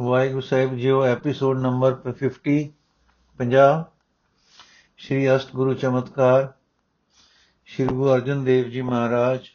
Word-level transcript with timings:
ਵਾਹਿਗੁਰੂ 0.00 0.40
ਸਾਹਿਬ 0.40 0.76
ਜੀਓ 0.76 1.04
episode 1.04 1.58
number 1.58 1.94
50 1.94 2.72
50 3.38 3.84
Shri 4.96 5.36
ਅਸ਼ਟ 5.36 5.50
ਗੁਰੂ 5.50 5.74
ਚਮਤਕਾਰ, 5.74 6.52
ਸ਼੍ਰੀ 7.66 7.86
ਗੁਰੂ 7.86 8.14
ਅਰਜਨ 8.14 8.44
ਦੇਵ 8.44 8.68
ਜੀ 8.68 8.82
ਮਹਾਰਾਜ। 8.82 9.48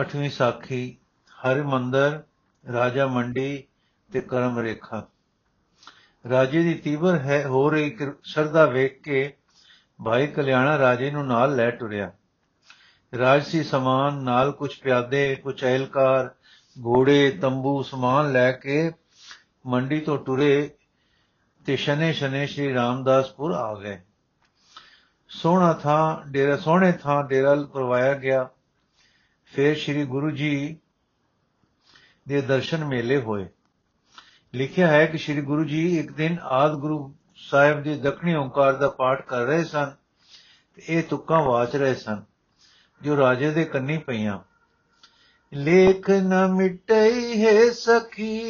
ਅਠਵੀਂ 0.00 0.30
ਸਾਖੀ, 0.30 0.98
ਹਰਿ 1.30 1.62
ਮੰਦਰ, 1.62 2.22
ਰਾਜਾ 2.72 3.06
ਮੰਡੀ 3.06 3.64
ਤੇ 4.12 4.20
ਕਰਮ 4.20 4.58
ਰੇਖਾ। 4.58 5.06
ਰਾਜੇ 6.30 6.62
ਦੀ 6.62 6.74
ਤੀਵਰ 6.74 7.18
ਹੈ, 7.18 7.46
ਹੋ 7.46 7.70
ਰਹੀ 7.70 7.98
ਸ਼ਰਧਾ 8.22 8.64
ਵੇਖ 8.64 9.02
ਕੇ 9.02 9.36
ਭਾਈ 10.04 10.26
ਕਲਿਆਣਾ 10.26 10.78
ਰਾਜੇ 10.78 11.10
ਨੂੰ 11.10 11.26
ਨਾਲ 11.26 11.56
ਲੈ 11.56 11.70
ਟੁਰਿਆ। 11.70 12.12
ਰਾਜਸੀ 13.18 13.62
ਸਮਾਨ, 13.62 14.14
ਨਾਲ 14.14 14.52
ਕੁਝ 14.52 14.80
ਪਿਆਦੇ 14.80 15.34
ਕੁਝ 15.34 15.64
ਐਲਕਾਰ 15.64 16.34
ਘੋੜੇ 16.78 17.30
ਤੰਬੂ 17.30 17.82
ਸਮਾਨ 17.82 18.32
ਲੈ 18.32 18.52
ਕੇ 18.52 18.92
ਮੰਡੀ 19.66 20.00
ਤੋਂ 20.00 20.18
ਟੁਰੇ 20.18 20.70
ਤੇ 21.66 21.76
ਸ਼ਨੇ 21.76 22.12
ਸ਼ਨੇ 22.12 22.46
ਸ਼੍ਰੀ 22.46 22.74
ਰਾਮਦਾਸਪੁਰ 22.74 23.52
ਆ 23.52 23.74
ਗਏ। 23.74 24.00
ਸੋਹਣਾ 25.28 25.72
ਥਾਂ, 25.72 26.30
ਡੇਰਾ, 26.30 26.56
ਸੋਹਣੇ 26.56 26.92
ਥਾਂ 26.92 27.24
ਡੇਰਾ 27.24 27.54
ਕਰਵਾਇਆ 27.54 28.14
ਗਿਆ। 28.14 28.48
ਫਿਰ 29.44 29.76
ਸ਼੍ਰੀ 29.76 30.04
ਗੁਰੂ 30.04 30.30
ਜੀ 30.30 30.76
ਦੇ 32.28 32.40
ਦਰਸ਼ਨ 32.40 32.84
ਮੇਲੇ 32.84 33.20
ਹੋਏ। 33.20 33.48
ਲਿਖਿਆ 34.54 34.86
ਹੈ 34.86 35.06
ਕਿ 35.06 35.18
ਸ਼੍ਰੀ 35.18 35.40
ਗੁਰੂ 35.40 35.64
ਜੀ 35.64 35.98
ਇੱਕ 35.98 36.12
ਦਿਨ 36.12 36.38
ਆਦ 36.42 36.74
ਗੁਰੂ 36.74 37.14
ਸਾਹਿਬ 37.36 37.82
ਦੇ 37.82 37.96
ਦਖਣੀ 37.96 38.34
ਓੰਕਾਰ 38.34 38.72
ਦਾ 38.72 38.88
ਪਾਠ 38.88 39.22
ਕਰ 39.22 39.40
ਰਹੇ 39.40 39.64
ਸਨ 39.64 39.92
ਤੇ 40.74 40.82
ਇਹ 40.88 41.02
ਤੁਕਾਂ 41.02 41.42
ਵਾਚ 41.42 41.76
ਰਹੇ 41.76 41.94
ਸਨ, 41.94 42.24
ਜੋ 43.02 43.16
ਰਾਜੇ 43.16 43.50
ਦੇ 43.50 43.64
ਕੰਨੀ 43.64 43.98
ਪਈਆਂ। 43.98 44.38
ਲੇਖ 45.52 46.10
ਨ 46.10 46.46
ਮਿਟਈ 46.48 47.42
ਹੈ 47.42 47.70
ਸਖੀ 47.70 48.40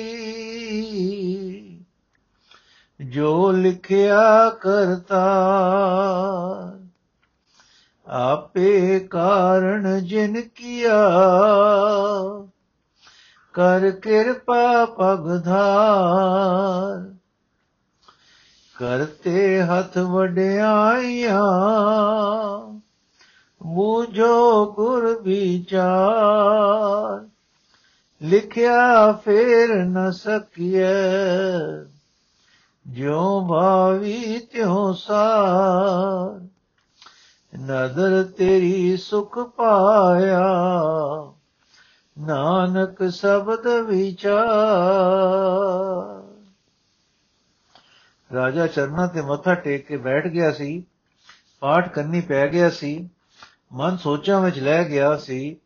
ਜੋ 3.01 3.53
ਲਿਖਿਆ 3.53 4.51
ਕਰਤਾ 4.51 5.23
ਆਪੇ 8.07 8.98
ਕਾਰਣ 9.01 10.01
ਜਿਨ 10.01 10.41
ਕੀਆ 10.55 10.98
ਕਰ 13.55 13.91
ਕਿਰਪਾ 13.91 14.85
ਪਗਧਾਰ 14.87 15.55
ਕਰਤੇ 18.77 19.62
ਹੱਥ 19.62 19.98
ਵਡਿਆਈਆਂ 19.98 21.41
ਬੂਝੋ 23.75 24.73
ਗੁਰ 24.73 25.23
ਵਿਚਾਰ, 25.23 27.29
ਲਿਖਿਆ 28.23 29.13
ਫੇਰ 29.13 29.75
ਨ 29.75 30.11
ਸਕੀਏ 30.11 30.87
ਜਿਉ 32.87 33.48
ਭਾਵੀ 33.48 34.39
ਤਿਉ 34.39 34.93
ਸਾਰ, 34.93 36.41
ਨਦਰ 37.59 38.25
ਤੇਰੀ 38.25 38.97
ਸੁਖ 38.97 39.39
ਪਾਇਆ। 39.39 40.55
ਨਾਨਕ 42.19 43.11
ਸ਼ਬਦ 43.11 43.67
ਵਿਚਾਰ। 43.67 46.23
ਰਾਜਾ 48.35 48.67
ਚਰਨਾ 48.67 49.07
ਤੇ 49.07 49.23
ਮੱਥਾ 49.23 49.55
ਟੇਕ 49.55 49.87
ਕੇ 49.87 49.97
ਬੈਠ 49.97 50.27
ਗਿਆ 50.27 50.53
ਸੀ, 50.53 50.85
ਪਾਠ 51.61 51.93
ਕਰਨੀ 51.93 52.21
ਪੈ 52.21 52.48
ਗਿਆ 52.48 52.71
ਸੀ। 52.71 53.09
ਮਨ 53.73 53.97
ਸੋਚਾਂ 53.97 54.41
ਵਿੱਚ 54.41 54.59
ਲੈ 54.59 54.85
ਗਿਆ 54.85 55.17
ਸੀ 55.17 55.57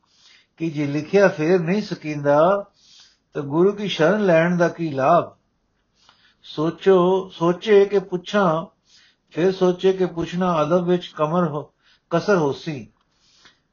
ਕਿ 0.57 0.71
ਜੇ 0.71 0.87
ਲਿਖਿਆ 0.87 1.29
ਫੇਰ 1.29 1.61
ਨਹੀਂ 1.61 1.83
ਸਕੀਂਦਾ, 1.83 2.71
ਤਾਂ 3.35 3.43
ਗੁਰੂ 3.43 3.73
ਕੀ 3.73 3.89
ਸ਼ਰਨ 3.89 4.27
ਲੈਣ 4.27 4.57
ਦਾ 4.57 4.69
ਕੀ 4.69 4.91
ਲਾਭ? 4.91 5.37
ਸੋਚੋ, 6.43 7.29
ਸੋਚੇ 7.29 7.85
ਕਿ 7.85 7.99
ਪੁੱਛਾਂ, 7.99 8.67
ਫਿਰ 9.31 9.53
ਸੋਚੇ 9.53 9.93
ਕਿ 9.93 10.07
ਪੁੱਛਣਾ 10.07 10.63
ਅਦਬ 10.63 10.87
ਵਿੱਚ 10.87 11.07
ਕਮਰ 11.07 11.49
ਹੋ, 11.49 11.73
ਕਸਰ 12.11 12.37
ਹੋਸੀ। 12.37 12.89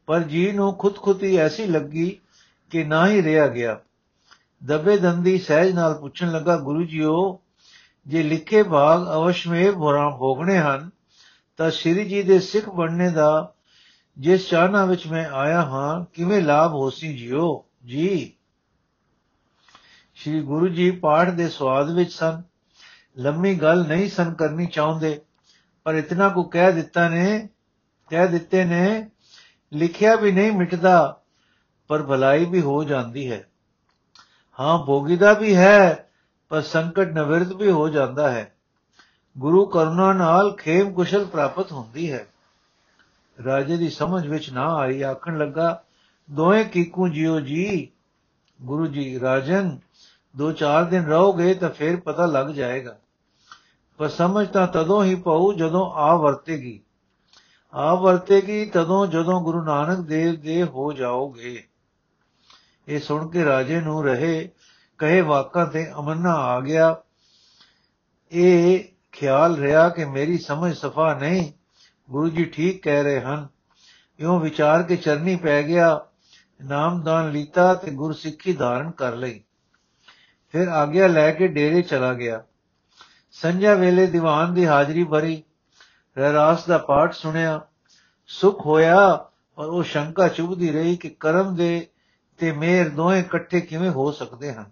ਪਰ 0.06 0.20
ਜੀ 0.20 0.52
ਨੂੰ 0.52 0.74
ਖੁਦ 0.74 0.96
ਖੁਦੀ 0.96 1.36
ਐਸੀ 1.36 1.66
ਲੱਗੀ 1.66 2.20
ਕਿ 2.70 2.84
ਨਾ 2.84 3.08
ਹੀ 3.08 3.24
ਰਿਹਾ 3.24 3.48
ਗਿਆ। 3.48 3.80
ਦਬੇ 4.66 4.98
ਦੰਦੀ 4.98 5.38
ਸਹਿਜ 5.38 5.74
ਨਾਲ 5.74 5.94
ਪੁੱਛਣ 5.94 6.32
ਲੱਗਾ, 6.32 6.58
ਗੁਰੂ 6.58 6.84
ਜੀਓ, 6.84 7.40
ਜੇ 8.08 8.24
ਲਿਖੇ 8.24 8.64
ਭਾਗ 8.64 9.02
ਅਵਸ਼ਮੇਵ 9.02 9.76
ਭੋਗਣੇ 10.18 10.58
ਹਨ, 10.58 10.90
ਤਾਂ 11.58 11.72
ਸ਼੍ਰੀ 11.72 12.06
ਜੀ 12.06 12.24
ਦੇ 12.24 12.40
ਸਿੱਖ 12.40 12.70
ਬਣਨੇ 12.70 13.10
ਦਾ 13.10 13.54
ਜਿਸ 14.18 14.50
ਚਾਹਨਾ 14.50 14.86
ਵਿੱਚ 14.86 15.08
ਮੈਂ 15.08 15.30
ਆਇਆ 15.30 15.62
ਹਾਂ, 15.62 16.06
ਕਿਵੇਂ 16.14 16.42
ਲਾਭ 16.42 16.72
ਹੋਸੀ 16.72 17.18
ਜਿਓ? 17.18 17.66
ਜੀ, 17.86 18.34
ਸ਼੍ਰੀ 20.16 20.42
ਗੁਰੂ 20.42 20.68
ਜੀ 20.68 20.92
ਪਾਠ 20.92 21.30
ਦੇ 21.30 21.50
ਸਵਾਦ 21.50 21.92
ਵਿੱਚ 21.92 22.12
ਸਨ। 22.12 22.44
ਲੰਮੀ 23.18 23.56
ਗੱਲ 23.56 23.88
ਨਹੀਂ 23.88 24.10
ਸਨ 24.10 24.34
ਕਰਨੀ 24.34 24.66
ਚਾਹੁੰਦੇ, 24.66 25.22
ਪਰ 25.84 25.96
ਇਤਨਾ 25.96 26.30
ਕੋ 26.30 26.44
ਕਹਿ 26.44 26.74
ਦਿੱਤਾ 26.74 27.10
ਨੇ, 27.10 27.50
ਕਹਿ 28.10 28.28
ਦਿੱਤੇ 28.28 28.66
ਨੇ, 28.66 29.10
ਲਿਖਿਆ 29.74 30.16
ਵੀ 30.16 30.32
ਨਹੀਂ 30.32 30.52
ਮਿਟਦਾ, 30.52 31.22
ਪਰ 31.88 32.04
ਭਲਾਈ 32.04 32.46
ਵੀ 32.46 32.62
ਹੋ 32.62 32.84
ਜਾਂਦੀ 32.84 33.32
ਹੈ। 33.32 33.50
ਹਾਂ 34.60 34.86
ਭੋਗੀਦਾ 34.86 35.34
ਵੀ 35.34 35.56
ਹੈ, 35.56 36.10
ਪਰ 36.50 36.62
ਸੰਕਟ 36.62 37.08
ਨਿਵਰਤ 37.08 37.48
ਵੀ 37.48 37.72
ਹੋ 37.72 37.90
ਜਾਂਦਾ 37.90 38.32
ਹੈ। 38.32 38.56
ਗੁਰੂ 39.38 39.66
ਕਰੁਣਾ 39.66 40.14
ਨਾਲ 40.14 40.56
ਖੇਮ 40.56 40.94
ਕੁਸ਼ਲ 40.94 41.26
ਪ੍ਰਾਪਤ 41.26 41.72
ਹੁੰਦੀ 41.72 42.12
ਹੈ। 42.12 42.28
ਰਾਜੇ 43.46 43.78
ਦੀ 43.78 43.90
ਸਮਝ 43.90 44.28
ਵਿੱਚ 44.28 44.50
ਨਾ 44.50 44.76
ਆਈ, 44.76 45.02
ਆਖਣ 45.02 45.38
ਲੱਗਾ 45.38 45.84
ਦੋਏ 46.32 46.64
ਕੀਕੂ 46.64 47.08
ਜਿਓ 47.08 47.40
ਜੀ, 47.40 47.88
ਗੁਰੂ 48.62 48.88
ਜੀ, 48.88 49.20
ਰਾਜਨ, 49.20 49.80
ਦੋ 50.38 50.52
ਚਾਰ 50.52 50.84
ਦਿਨ 50.84 51.06
ਰਹੋਗੇ 51.06 51.54
ਤਾਂ 51.54 51.70
ਫਿਰ 51.70 52.00
ਪਤਾ 52.00 52.26
ਲੱਗ 52.26 52.48
ਜਾਏਗਾ। 52.48 52.98
ਪਰ 53.98 54.10
ਸਮਝ 54.10 54.48
ਤਾਂ 54.48 54.68
ਤਦੋਂ 54.68 55.04
ਹੀ 55.04 55.16
ਪਾਉ 55.16 55.54
ਜਦੋਂ 55.54 55.92
ਆ 55.92 56.16
ਵਰਤੇਗੀ। 56.16 56.82
ਆ 57.74 57.96
ਵਰਤੇਗੀ 57.96 58.66
ਤਦੋਂ 58.66 59.08
ਜਦੋਂ 59.08 59.42
ਗੁਰੂ 59.42 59.64
ਨਾਨਕ 59.64 60.00
ਦੇਵ 60.00 60.42
ਦੇ 60.42 60.64
ਹੋ 60.64 60.94
ਜਾਓਗੇ। 60.94 61.68
ਇਹ 62.88 63.00
ਸੁਣ 63.00 63.28
ਕੇ 63.28 63.46
ਰਾਜੇ 63.46 63.82
ਨੂੰ 63.82 64.06
ਰਹੇ, 64.06 64.50
ਕਹੇ 64.98 65.22
ਵਾਕਾਂ 65.22 65.66
ਤੇ 65.66 65.92
ਅਮਨਾ 66.00 66.34
ਆ 66.34 66.60
ਗਿਆ, 66.60 67.02
ਇਹ 68.32 68.84
ਖਿਆਲ 69.12 69.56
ਰਿਹਾ 69.56 69.90
ਕਿ 69.90 70.06
ਮੇਰੀ 70.06 70.38
ਸਮਝ 70.38 70.78
ਸਫਾ 70.78 71.14
ਨਹੀਂ 71.14 71.52
ਗੁਰੂ 72.12 72.30
ਜੀ 72.30 72.46
ਠੀਕ 72.46 72.84
ਕਹਿ 72.84 73.04
ਰਹੇ 73.04 73.22
ਹਨ। 73.22 73.48
ਇਉਂ 74.20 74.40
ਵਿਚਾਰ 74.40 74.84
ਕੇ 74.84 74.96
ਚਰਨੀ 74.96 75.36
ਪੈ 75.36 75.64
ਗਿਆ, 75.64 76.06
ਨਾਮਦਾਨ 76.64 77.32
ਲੀਤਾ 77.32 77.74
ਤੇ 77.74 77.92
ਗੁਰਸਿੱਖੀ 77.92 78.54
ਧਾਰਨ 78.54 78.92
ਕਰ 78.92 79.16
ਲਈ। 79.16 79.44
ਫਿਰ 80.50 80.68
ਆਗਿਆ 80.68 81.08
ਲੈ 81.08 81.32
ਕੇ 81.32 81.48
ਡੇਰੇ 81.48 81.82
ਚਲਾ 81.82 82.14
ਗਿਆ। 82.14 82.44
ਸੰਝਾ 83.32 83.74
ਵੇਲੇ 83.74 84.08
ਦੀਵਾਨ 84.08 84.54
ਦੀ 84.54 84.68
ਹਾਜ਼ਰੀ 84.68 85.04
ਭਰੀ 85.04 85.44
ਰਹਿਰਾਸ 86.18 86.66
ਦਾ 86.66 86.78
ਪਾਠ 86.78 87.14
ਸੁਣਿਆ। 87.14 87.62
ਸੁਖ 88.28 88.66
ਹੋਇਆ 88.66 89.30
ਪਰ 89.56 89.66
ਉਹ 89.66 89.84
ਸ਼ੰਕਾ 89.84 90.28
ਚੁਭਦੀ 90.28 90.72
ਰਹੀ 90.72 90.98
ਕਿ 90.98 91.10
ਕਰਮ 91.10 91.56
ਦੇ 91.56 91.88
ਤੇ 92.38 92.52
ਮੇਰ 92.52 92.90
ਦੋਵੇਂ 92.90 93.20
ਇਕੱਠੇ 93.20 93.62
ਕਿਵੇਂ 93.62 93.90
ਹੋ 93.90 94.12
ਸਕਦੇ 94.12 94.54
ਹਨ। 94.54 94.66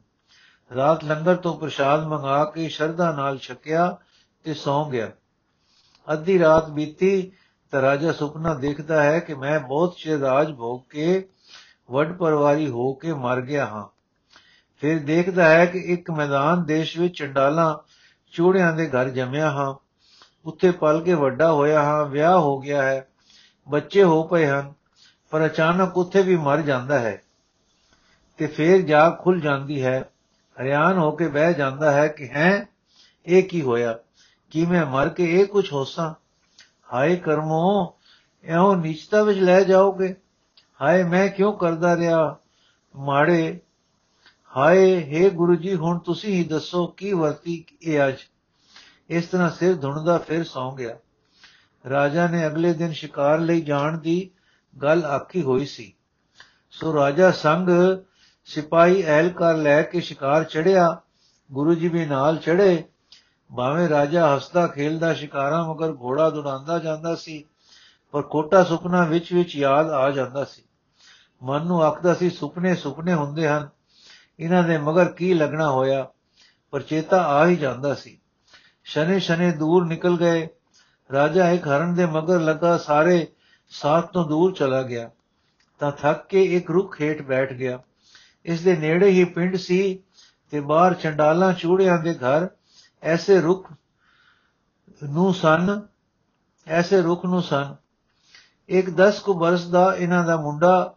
ਰਾਤ 0.75 1.03
ਲੰਗਰ 1.03 1.35
ਤੋਂ 1.35 1.57
ਪ੍ਰਸ਼ਾਦ 1.57 2.07
ਮੰਗਾ 2.07 2.45
ਕੇ 2.45 2.69
ਸ਼ਰਧਾ 2.69 3.11
ਨਾਲ 3.11 3.37
ਛਕਿਆ 3.37 3.97
ਤੇ 4.43 4.53
ਸੌਂ 4.53 4.91
ਗਿਆ। 4.91 5.11
ਅੱਧੀ 6.13 6.39
ਰਾਤ 6.39 6.69
ਬੀਤੀ 6.69 7.31
ਤਾਂ 7.71 7.81
ਰਾਜਾ 7.81 8.11
ਸੁਪਨਾ 8.11 8.53
ਦੇਖਦਾ 8.53 9.03
ਹੈ 9.03 9.19
ਕਿ 9.19 9.33
ਮੈਂ 9.33 9.59
ਬਹੁਤ 9.59 9.95
ਚਿਰ 9.95 10.19
ਰਾਜ 10.19 10.53
ਭੋਗ 10.53 10.81
ਕੇ 10.89 11.27
ਵੱਡ 11.91 12.17
ਪਰਵਾਰੀ 12.17 12.69
ਹੋ 12.69 12.93
ਕੇ 12.93 13.13
ਮਰ 13.13 13.41
ਗਿਆ 13.41 13.65
ਹਾਂ। 13.65 13.87
ਫਿਰ 14.79 14.99
ਦੇਖਦਾ 14.99 15.49
ਹੈ 15.49 15.65
ਕਿ 15.65 15.79
ਇੱਕ 15.79 16.11
ਮੈਦਾਨ 16.11 16.65
ਦੇਸ਼ 16.65 16.97
ਵਿੱਚ 16.97 17.17
ਚੰਡਾਲਾਂ, 17.17 17.77
ਚੂੜਿਆਂ 18.31 18.73
ਦੇ 18.73 18.87
ਘਰ 18.87 19.09
ਜੰਮਿਆ 19.09 19.51
ਹਾਂ। 19.51 19.75
ਉੱਥੇ 20.45 20.71
ਪਲ 20.71 21.01
ਕੇ 21.01 21.13
ਵੱਡਾ 21.13 21.51
ਹੋਇਆ 21.51 21.83
ਹਾਂ, 21.83 22.05
ਵਿਆਹ 22.05 22.37
ਹੋ 22.37 22.59
ਗਿਆ 22.59 22.83
ਹੈ, 22.83 23.07
ਬੱਚੇ 23.69 24.03
ਹੋ 24.03 24.23
ਪਏ 24.23 24.47
ਹਨ, 24.47 24.73
ਪਰ 25.31 25.45
ਅਚਾਨਕ 25.45 25.97
ਉੱਥੇ 25.97 26.21
ਵੀ 26.21 26.35
ਮਰ 26.35 26.61
ਜਾਂਦਾ 26.61 26.99
ਹੈ। 26.99 27.21
ਤੇ 28.37 28.47
ਫਿਰ 28.47 28.81
ਜਾਗ 28.81 29.17
ਖੁੱਲ 29.19 29.39
ਜਾਂਦੀ 29.39 29.83
ਹੈ 29.83 30.09
ਹਰਿਆਨ 30.61 30.97
ਹੋ 30.97 31.11
ਕੇ 31.11 31.27
ਬਹਿ 31.27 31.53
ਜਾਂਦਾ 31.53 31.91
ਹੈ 31.91 32.07
ਕਿ 32.07 32.29
ਹੈ, 32.29 32.67
ਇਹ 33.25 33.43
ਕੀ 33.43 33.61
ਹੋਇਆ? 33.61 33.97
ਕਿ 34.49 34.65
ਮੈਂ 34.65 34.85
ਮਰ 34.85 35.09
ਕੇ 35.09 35.39
ਇਹ 35.39 35.45
ਕੁਝ 35.45 35.73
ਹੋਸਾਂ? 35.73 36.13
ਹਾਏ 36.93 37.15
ਕਰਮੋ 37.15 37.97
ਇਹੋ 38.43 38.75
ਨਿਚਤਾ 38.75 39.23
ਵਿੱਚ 39.23 39.39
ਲੈ 39.39 39.63
ਜਾਓਗੇ? 39.63 40.15
ਹਾਏ 40.81 41.03
ਮੈਂ 41.03 41.27
ਕਿਉਂ 41.27 41.57
ਕਰਦਾ 41.57 41.97
ਰਿਹਾ? 41.97 42.37
ਮਾੜੇ, 42.95 43.59
ਹਾਏ 44.57 45.13
हे 45.13 45.33
ਗੁਰੂ 45.33 45.55
ਜੀ, 45.55 45.75
ਹੁਣ 45.75 45.99
ਤੁਸੀਂ 45.99 46.33
ਹੀ 46.33 46.43
ਦੱਸੋ 46.43 46.87
ਕੀ 46.87 47.13
ਵਰਤੀ 47.13 47.65
ਇਹ 47.81 48.07
ਅੱਜ? 48.07 48.17
ਇਸ 49.09 49.25
ਤਰ੍ਹਾਂ 49.25 49.49
ਸਿਰ 49.49 49.75
ਧੁਣਦਾ 49.75 50.17
ਫਿਰ 50.17 50.43
ਸੌਂ 50.43 50.77
ਗਿਆ। 50.77 50.97
ਰਾਜਾ 51.89 52.27
ਨੇ 52.27 52.47
ਅਗਲੇ 52.47 52.73
ਦਿਨ 52.73 52.91
ਸ਼ਿਕਾਰ 52.91 53.39
ਲਈ 53.39 53.61
ਜਾਣ 53.61 53.97
ਦੀ 53.97 54.31
ਗੱਲ 54.81 55.05
ਆਖੀ 55.05 55.41
ਹੋਈ 55.41 55.65
ਸੀ। 55.65 55.93
ਸੋ 56.71 56.93
ਰਾਜਾ 56.93 57.31
ਸੰਗ 57.31 57.69
ਸਿਪਾਹੀ 58.45 59.01
ਐਲਕਾਰ 59.01 59.57
ਲੈ 59.57 59.81
ਕੇ 59.81 60.01
ਸ਼ਿਕਾਰ 60.01 60.43
ਚੜਿਆ 60.43 61.01
ਗੁਰੂ 61.51 61.73
ਜੀ 61.75 61.87
ਵੀ 61.87 62.05
ਨਾਲ 62.05 62.37
ਚੜੇ 62.37 62.83
ਭਾਵੇਂ 63.57 63.89
ਰਾਜਾ 63.89 64.35
ਹੱਸਦਾ 64.35 64.67
ਖੇਲਦਾ 64.67 65.13
ਸ਼ਿਕਾਰਾਂ 65.13 65.69
ਮਗਰ 65.69 65.91
ਘੋੜਾ 65.91 66.29
ਦੁੜਾਉਂਦਾ 66.29 66.79
ਜਾਂਦਾ 66.79 67.15
ਸੀ, 67.15 67.45
ਪਰ 68.11 68.21
ਕੋਟਾ 68.21 68.63
ਸੁਪਨਾ 68.63 69.05
ਵਿੱਚ 69.05 69.33
ਵਿੱਚ 69.33 69.55
ਯਾਦ 69.55 69.89
ਆ 69.89 70.11
ਜਾਂਦਾ 70.11 70.43
ਸੀ। 70.43 70.61
ਮਨ 71.43 71.65
ਨੂੰ 71.65 71.83
ਆਖਦਾ 71.83 72.13
ਸੀ, 72.13 72.29
ਸੁਪਨੇ 72.29 72.75
ਸੁਪਨੇ 72.75 73.13
ਹੁੰਦੇ 73.13 73.47
ਹਨ। 73.47 73.69
ਇਹਨਾਂ 74.39 74.63
ਦੇ 74.63 74.77
ਮਗਰ 74.77 75.05
ਕੀ 75.05 75.33
ਲੱਗਣਾ 75.33 75.71
ਹੋਇਆ? 75.71 76.07
ਪਰ 76.71 76.81
ਚੇਤਾ 76.81 77.23
ਆ 77.23 77.47
ਹੀ 77.47 77.55
ਜਾਂਦਾ 77.55 77.93
ਸੀ। 77.93 78.19
ਸ਼ਨੇ 78.83 79.19
ਸ਼ਨੇ 79.19 79.51
ਦੂਰ 79.51 79.85
ਨਿਕਲ 79.85 80.17
ਗਏ। 80.17 80.47
ਰਾਜਾ 81.13 81.49
ਇੱਕ 81.49 81.67
ਹਰਨ 81.67 81.95
ਦੇ 81.95 82.05
ਮਗਰ 82.05 82.39
ਲੱਗਾ, 82.39 82.77
ਸਾਰੇ 82.77 83.27
ਸਾਥ 83.69 84.11
ਤੋਂ 84.11 84.25
ਦੂਰ 84.25 84.53
ਚਲਾ 84.53 84.81
ਗਿਆ। 84.81 85.09
ਤਾਂ 85.79 85.91
ਥੱਕ 85.91 86.25
ਕੇ 86.25 86.43
ਇੱਕ 86.43 86.71
ਰੁੱਖ 86.71 87.01
ਹੇਠ 87.01 87.21
ਬੈਠ 87.21 87.53
ਗਿਆ। 87.53 87.79
ਇਸ 88.45 88.61
ਦੇ 88.61 88.75
ਨੇੜੇ 88.75 89.09
ਹੀ 89.09 89.23
ਪਿੰਡ 89.23 89.55
ਸੀ 89.55 89.99
ਤੇ 90.49 90.59
ਬਾਹਰ 90.59 90.93
ਚੰਡਾਲਾਂ 90.93 91.53
ਚੂੜਿਆਂ 91.53 91.97
ਦੇ 91.97 92.13
ਘਰ 92.13 92.47
ਐਸੇ 93.03 93.41
ਰੁੱਖ 93.41 93.71
ਨੂੰ 95.03 95.33
ਸਨ, 95.33 95.81
ਐਸੇ 96.67 97.01
ਰੁੱਖ 97.01 97.25
ਨੂੰ 97.25 97.41
ਸਨ। 97.41 97.75
ਇੱਕ 98.69 98.89
10 98.89 99.19
ਕੁ 99.19 99.33
ਬਰਸ 99.33 99.65
ਦਾ 99.65 99.95
ਇਹਨਾਂ 99.95 100.23
ਦਾ 100.23 100.37
ਮੁੰਡਾ 100.37 100.95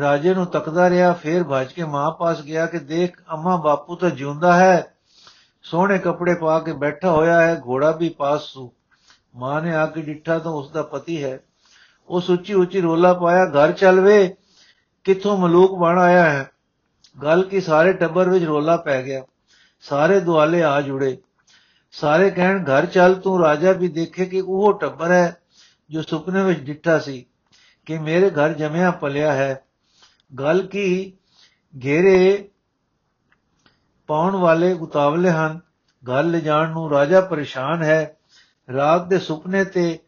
ਰਾਜੇ 0.00 0.34
ਨੂੰ 0.34 0.46
ਤੱਕਦਾ 0.46 0.90
ਰਿਹਾ, 0.90 1.12
ਫੇਰ 1.12 1.44
ਭੱਜ 1.44 1.72
ਕੇ 1.72 1.84
ਮਾਂ 1.84 2.10
ਪਾਸ 2.10 2.42
ਗਿਆ 2.42 2.66
ਕਿ 2.66 2.78
ਦੇਖ 2.78 3.22
ਅੰਮਾ 3.32 3.56
ਬਾਪੂ 3.56 3.96
ਤਾਂ 3.96 4.10
ਜਿਉਂਦਾ 4.10 4.56
ਹੈ, 4.56 4.94
ਸੋਹਣੇ 5.62 5.98
ਕੱਪੜੇ 5.98 6.34
ਪਾ 6.34 6.58
ਕੇ 6.60 6.72
ਬੈਠਾ 6.72 7.10
ਹੋਇਆ 7.10 7.42
ਹੈ, 7.42 7.60
ਘੋੜਾ 7.66 7.90
ਵੀ 7.90 8.08
ਪਾਸ 8.08 8.42
ਸੂ। 8.42 8.72
ਮਾਂ 9.36 9.62
ਨੇ 9.62 9.74
ਆ 9.74 9.86
ਕੇ 9.86 10.02
ਡਿੱਠਾ 10.02 10.38
ਤਾਂ 10.38 10.52
ਉਸ 10.52 10.70
ਦਾ 10.70 10.82
ਪਤੀ 10.82 11.24
ਹੈ। 11.24 11.40
ਉਹ 12.08 12.22
ਉੱਚੀ 12.30 12.54
ਉੱਚੀ 12.54 12.80
ਰੋਲਾ 12.80 13.14
ਪਾਇਆ, 13.14 13.44
ਘਰ 13.44 13.72
ਚੱਲ 13.72 14.00
ਵੇ, 14.00 14.36
ਕਿੱਥੋਂ 15.04 15.36
ਮਲੂਕ 15.38 15.78
ਬਣ 15.78 15.98
ਆਇਆ 15.98 16.30
ਹੈ? 16.30 16.50
ਗੱਲ 17.22 17.42
ਕੀ 17.42 17.60
ਸਾਰੇ 17.60 17.92
ਟੱਬਰ 17.92 18.28
ਵਿੱਚ 18.28 18.44
ਰੋਲਾ 18.44 18.76
ਪੈ 18.76 19.02
ਗਿਆ। 19.02 19.24
ਸਾਰੇ 19.80 20.20
ਦੁਆਲੇ 20.20 20.62
ਆ 20.62 20.80
ਜੁੜੇ। 20.80 21.18
ਸਾਰੇ 21.92 22.30
ਕਹਿਣ, 22.30 22.64
ਘਰ 22.64 22.86
ਚੱਲ, 22.86 23.14
ਤੂੰ 23.14 23.40
ਰਾਜਾ 23.40 23.72
ਵੀ 23.72 23.88
ਦੇਖੇ 23.88 24.26
ਕਿ 24.26 24.40
ਉਹ 24.40 24.78
ਟੱਬਰ 24.80 25.10
ਹੈ 25.10 25.36
ਜੋ 25.90 26.02
ਸੁਪਨੇ 26.02 26.42
ਵਿੱਚ 26.42 26.60
ਡਿੱਠਾ 26.60 26.98
ਸੀ 26.98 27.26
ਕਿ 27.86 27.98
ਮੇਰੇ 27.98 28.30
ਘਰ 28.30 28.52
ਜਮਿਆ 28.52 28.90
ਪਲਿਆ 28.90 29.32
ਹੈ। 29.32 29.64
ਗੱਲ 30.38 30.66
ਕੀ? 30.66 31.12
ਘੇਰੇ 31.84 32.48
ਪਾਉਣ 34.06 34.36
ਵਾਲੇ 34.36 34.72
ਉਤਾਵਲੇ 34.72 35.30
ਹਨ। 35.30 35.60
ਗੱਲ 36.06 36.30
ਲੈ 36.30 36.38
ਜਾਣ 36.38 36.70
ਨੂੰ 36.70 36.90
ਰਾਜਾ 36.90 37.20
ਪਰੇਸ਼ਾਨ 37.20 37.82
ਹੈ। 37.82 38.16
ਰਾਤ 38.72 39.06
ਦੇ 39.06 39.18
ਸੁਪਨੇ 39.18 39.64
ਤੇ 39.64 39.98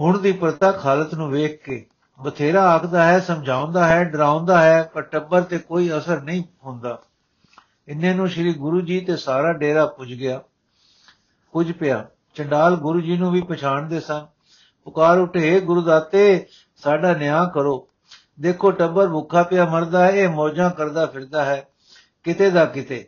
ਹੁਣ 0.00 0.18
ਦੀ 0.18 0.32
ਪ੍ਰਤੱਖ 0.32 0.86
ਹਾਲਤ 0.86 1.14
ਨੂੰ 1.14 1.30
ਵੇਖ 1.30 1.64
ਕੇ 1.64 1.86
ਬਥੇਰਾ 2.22 2.62
ਆਖਦਾ 2.62 3.04
ਹੈ, 3.04 3.20
ਸਮਝਾਉਂਦਾ 3.20 3.86
ਹੈ, 3.86 4.04
ਡਰਾਉਂਦਾ 4.04 4.62
ਹੈ, 4.62 4.82
ਪਰ 4.82 5.02
ਟੱਬਰ 5.02 5.42
ਤੇ 5.42 5.58
ਕੋਈ 5.58 5.90
ਅਸਰ 5.98 6.20
ਨਹੀਂ 6.20 6.42
ਹੁੰਦਾ। 6.64 7.02
ਇੰਨੇ 7.88 8.12
ਨੂੰ 8.14 8.28
ਸ੍ਰੀ 8.28 8.52
ਗੁਰੂ 8.52 8.80
ਜੀ 8.80 9.00
ਤੇ 9.00 9.16
ਸਾਰਾ 9.16 9.52
ਡੇਰਾ 9.52 9.86
ਪੁੱਜ 9.86 10.12
ਗਿਆ, 10.12 10.42
ਪੁੱਜ 11.54 11.72
ਪਿਆ। 11.72 12.04
ਚੰਡਾਲ 12.36 12.76
ਗੁਰੂ 12.76 13.00
ਜੀ 13.00 13.16
ਨੂੰ 13.16 13.30
ਵੀ 13.32 13.40
ਪਛਾਣਦੇ 13.40 14.00
ਸਨ 14.00 14.26
ਪੁਕਾਰ 14.86 15.18
ਉਠੇ 15.18 15.60
ਗੁਰੂ 15.60 15.82
ਦਾਤੇ 15.82 16.46
ਸਾਡਾ 16.76 17.12
ਨਿਆਂ 17.14 17.44
ਕਰੋ। 17.46 17.88
ਦੇਖੋ, 18.40 18.70
ਟੱਬਰ 18.70 19.08
ਭੁੱਖਾ 19.08 19.42
ਪਿਆ 19.42 19.64
ਮਰਦਾ 19.64 20.04
ਹੈ, 20.04 20.10
ਇਹ 20.10 20.28
ਮੌਜਾਂ 20.28 20.70
ਕਰਦਾ 20.70 21.06
ਫਿਰਦਾ 21.06 21.44
ਹੈ, 21.44 21.66
ਕਿਤੇ 22.24 22.50
ਦਾ 22.50 22.64
ਕਿਤੇ। 22.64 23.04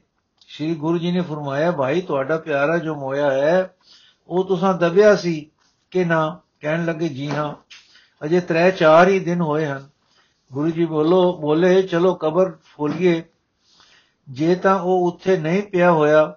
ਸ੍ਰੀ 0.48 0.74
ਗੁਰੂ 0.74 0.98
ਜੀ 0.98 1.12
ਨੇ 1.12 1.20
ਫਰਮਾਇਆ, 1.20 1.70
ਭਾਈ, 1.70 2.00
ਤੁਹਾਡਾ 2.00 2.36
ਪਿਆਰਾ 2.36 2.78
ਜੋ 2.78 2.94
ਮੋਇਆ 2.94 3.30
ਹੈ, 3.30 3.74
ਉਹ 4.28 4.44
ਤੁਸੀਂ 4.44 4.74
ਦਬਿਆ 4.74 5.14
ਸੀ 5.16 5.50
ਕਿ 5.90 6.04
ਨਾ? 6.04 6.40
ਕਹਿਣ 6.60 6.84
ਲੱਗੇ, 6.84 7.08
ਜੀ 7.08 7.30
ਹਾਂ, 7.30 7.54
ਅਜੇ 8.22 8.40
3-4 8.40 9.08
ਹੀ 9.08 9.18
ਦਿਨ 9.18 9.40
ਹੋਏ 9.40 9.66
ਹਨ। 9.66 9.88
ਗੁਰੂ 10.52 10.70
ਜੀ 10.70 10.84
ਬੋਲੋ, 10.84 11.36
ਬੋਲੇ, 11.38 11.82
ਚਲੋ, 11.82 12.14
ਕਬਰ 12.14 12.52
ਫੋਲੀਏ। 12.76 13.22
ਜੇ 14.30 14.54
ਤਾਂ 14.54 14.80
ਉਹ 14.80 15.12
ਉੱਥੇ 15.12 15.36
ਨਹੀਂ 15.36 15.62
ਪਿਆ 15.62 15.92
ਹੋਇਆ, 15.92 16.34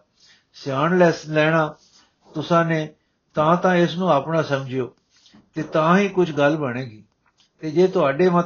ਸਿਆਣ 0.53 0.97
ਲੈ 0.97 1.11
ਲੈਣਾ 1.27 1.75
ਤੁਸਾਂ 2.33 2.65
ਨੇ, 2.65 2.93
ਤਾਂ 3.33 3.57
ਤਾਂ 3.57 3.75
ਇਸ 3.75 3.97
ਨੂੰ 3.97 4.11
ਆਪਣਾ 4.11 4.41
ਸਮਝਿਓ 4.41 4.95
ਤੇ 5.53 5.63
ਤਾਂ 5.63 5.97
ਹੀ 5.97 6.09
ਕੁਝ 6.09 6.31
ਗੱਲ 6.31 6.57
ਬਣੇਗੀ। 6.57 7.03
ਤੇ 7.59 7.71
ਜੇ 7.71 7.87
ਤੁਹਾਡੇ 7.87 8.29
ਮਤ, 8.29 8.45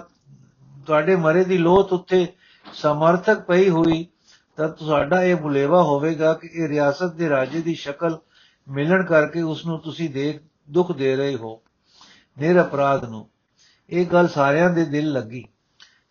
ਤੁਹਾਡੇ 0.86 1.16
ਮਰੇ 1.16 1.44
ਦੀ 1.44 1.58
ਲੋਥ 1.58 1.94
ਉੱਤੇ 1.94 2.28
ਸਮਰਥਕ 2.74 3.40
ਪਈ 3.40 3.70
ਹੋਈ, 3.70 4.08
ਤਾਂ 4.56 4.70
ਤੁਹਾਡਾ 4.70 5.24
ਇਹ 5.24 5.36
ਬੁਲੇਵਾ 5.36 5.84
ਹੋਵੇਗਾ 5.84 6.34
ਕਿ 6.34 6.48
ਇਹ 6.48 6.68
ਰਿਆਸਤ 6.68 7.14
ਦੇ 7.14 7.30
ਰਾਜੇ 7.30 7.62
ਦੀ 7.62 7.76
ਸ਼ਕਲ 7.76 8.18
ਮਿਲਣ 8.68 9.06
ਕਰਕੇ 9.06 9.42
ਉਸ 9.42 9.66
ਨੂੰ 9.66 9.80
ਤੁਸੀਂ 9.80 10.10
ਦੇਖ 10.10 10.42
ਦੁੱਖ 10.70 10.92
ਦੇ 10.92 11.16
ਰਹੇ 11.16 11.36
ਹੋ। 11.36 11.62
ਨਿਰ 12.40 12.62
ਅਪਰਾਧ 12.62 13.06
ਨੂੰ। 13.06 13.30
ਇਹ 13.90 14.06
ਗੱਲ 14.06 14.28
ਸਾਰਿਆਂ 14.28 14.70
ਦੇ 14.70 14.86
ਦਿਲ 14.86 15.12
ਲੱਗੀ। 15.12 15.46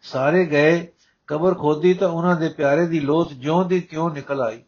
ਸਾਰੇ 0.03 0.47
ਗਏ 0.47 0.87
ਕਬਰ 1.26 1.55
ਖੋਦੀ 1.55 1.94
ਤਾਂ 1.94 2.09
ਉਹਨਾਂ 2.09 2.37
ਦੇ 2.37 2.49
ਪਿਆਰੇ 2.49 2.87
ਦੀ 2.87 3.00
ਲੋਥ 3.00 3.32
ਜਿਉਂ 3.32 3.65
ਦੀ 3.65 3.81
ਤਿਉਂ 3.81 4.11
ਨਿਕਲ 4.11 4.41
ਆਈ। 4.41 4.62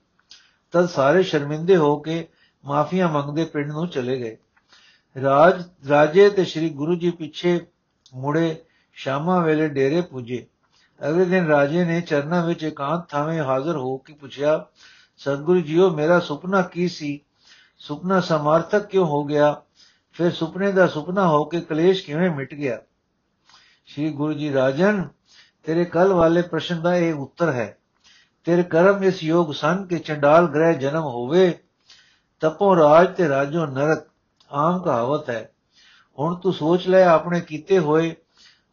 ਤਦ 0.73 0.87
ਸਾਰੇ 0.87 1.23
ਸ਼ਰਮਿੰਦੇ 1.23 1.77
ਹੋ 1.77 1.99
ਕੇ 1.99 2.29
ਮਾਫੀਆਂ 2.65 3.09
ਮੰਗਦੇ 3.09 3.45
ਪਿੰਡ 3.45 3.73
ਨੂੰ 3.73 3.89
ਚਲੇ 3.89 4.19
ਗਏ। 4.19 4.37
ਰਾਜ, 5.23 5.63
ਰਾਜੇ 5.89 6.31
ਤੇ 6.31 6.45
ਸ੍ਰੀ 6.45 6.69
ਗੁਰੂ 6.71 6.95
ਜੀ 6.95 7.11
ਪਿੱਛੇ 7.11 7.61
ਮੁੜੇ 8.15 8.65
ਸ਼ਾਮਾਂ 8.95 9.43
ਵੇਲੇ 9.43 9.69
ਡੇਰੇ 9.69 10.01
ਪੁੱਜੇ। 10.01 10.47
ਅਗਲੇ 11.09 11.25
ਦਿਨ 11.25 11.47
ਰਾਜੇ 11.47 11.85
ਨੇ 11.85 12.01
ਚਰਨਾਂ 12.01 12.47
ਵਿੱਚ 12.47 12.63
ਇਕਾਂਤ 12.63 13.11
ਥਾਵੇਂ 13.11 13.43
ਹਾਜ਼ਰ 13.43 13.77
ਹੋ 13.77 13.97
ਕੇ 13.97 14.13
ਪੁੱਛਿਆ, 14.13 14.67
ਸਤਿਗੁਰੂ 15.17 15.61
ਜੀਓ, 15.61 15.91
ਮੇਰਾ 15.91 16.21
ਸੁਪਨਾ 16.21 16.63
ਕੀ 16.63 16.89
ਸੀ? 16.89 17.21
ਸੁਪਨਾ 17.79 18.21
ਸਮਰਥਕ 18.21 18.87
ਕਿਉਂ 18.87 19.07
ਹੋ 19.07 19.25
ਗਿਆ? 19.25 19.63
ਫਿਰ 20.13 20.33
ਸੁਪਨੇ 20.33 20.73
ਦਾ 20.73 20.87
ਸੁਪਨਾ 20.87 21.29
ਹੋ 21.29 21.45
ਕੇ 21.45 21.61
ਕਲੇਸ਼ 21.61 22.07
ਕਿਵੇਂ 22.07 22.31
ਮਿਟ 22.31 22.55
ਗਿਆ? 22.55 22.83
ਸ਼੍ਰੀ 23.87 24.11
ਗੁਰੂ 24.11 24.33
ਜੀ, 24.33 24.53
ਰਾਜਨ 24.53 25.09
ਤੇਰੇ 25.67 25.85
ਕੱਲ 25.85 26.13
ਵਾਲੇ 26.13 26.43
ਪ੍ਰਸ਼ਨ 26.43 26.81
ਦਾ 26.81 26.97
ਇਹ 26.97 27.15
ਉੱਤਰ 27.15 27.53
ਹੈ। 27.53 27.79
ਤੇਰੇ 28.45 28.63
ਕਰਮ 28.63 29.05
ਇਸ 29.05 29.25
ਯੋਗ 29.25 29.53
ਸਨ 29.53 29.87
ਕਿ 29.87 29.99
ਚੰਡਾਲ 29.99 30.47
ਗ੍ਰਹਿ 30.47 30.75
ਜਨਮ 30.75 31.03
ਹੋਵੇ, 31.03 31.59
ਤਪੋ 32.41 32.77
ਰਾਜ 32.77 33.17
ਤੇ 33.17 33.29
ਰਾਜੋ 33.29 33.67
ਨਰਕ, 33.67 34.07
ਆਮ 34.53 34.83
ਕਹਾਵਤ 34.83 35.31
ਹੈ। 35.31 35.51
ਹੁਣ 36.19 36.35
ਤੂੰ 36.35 36.53
ਸੋਚ 36.53 36.89
ਲੈ, 36.89 37.07
ਆਪਣੇ 37.07 37.41
ਕੀਤੇ 37.41 37.79
ਹੋਏ 37.79 38.17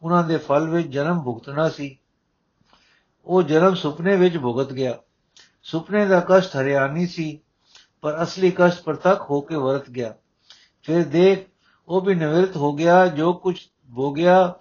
ਉਹਨਾਂ 0.02 0.24
ਦੇ 0.24 0.36
ਫਲ 0.36 0.68
ਵਿੱਚ 0.68 0.88
ਜਨਮ 0.88 1.22
ਭੁਗਤਣਾ 1.22 1.68
ਸੀ। 1.68 1.98
ਉਹ 3.24 3.42
ਜਨਮ 3.42 3.74
ਸੁਪਨੇ 3.74 4.16
ਵਿੱਚ 4.16 4.38
ਭੁਗਤ 4.38 4.72
ਗਿਆ। 4.72 4.98
ਸੁਪਨੇ 5.62 6.06
ਦਾ 6.06 6.24
ਕਸ਼ਟ 6.28 6.56
ਹਰਿਆਣੀ 6.56 7.06
ਸੀ, 7.06 7.38
ਪਰ 8.00 8.22
ਅਸਲੀ 8.22 8.50
ਕਸ਼ਟ 8.50 8.82
ਪ੍ਰਤੱਖ 8.82 9.30
ਹੋ 9.30 9.40
ਕੇ 9.40 9.56
ਵਰਤ 9.56 9.90
ਗਿਆ। 9.90 10.14
ਫਿਰ 10.82 11.04
ਦੇਖ, 11.04 11.48
ਉਹ 11.88 12.00
ਵੀ 12.00 12.14
ਨਿਵਰਤ 12.14 12.56
ਹੋ 12.56 12.72
ਗਿਆ, 12.72 13.06
ਜੋ 13.06 13.32
ਕੁਝ 13.32 13.60
ਹੋ 13.90 14.12
ਗਿਆ 14.12 14.54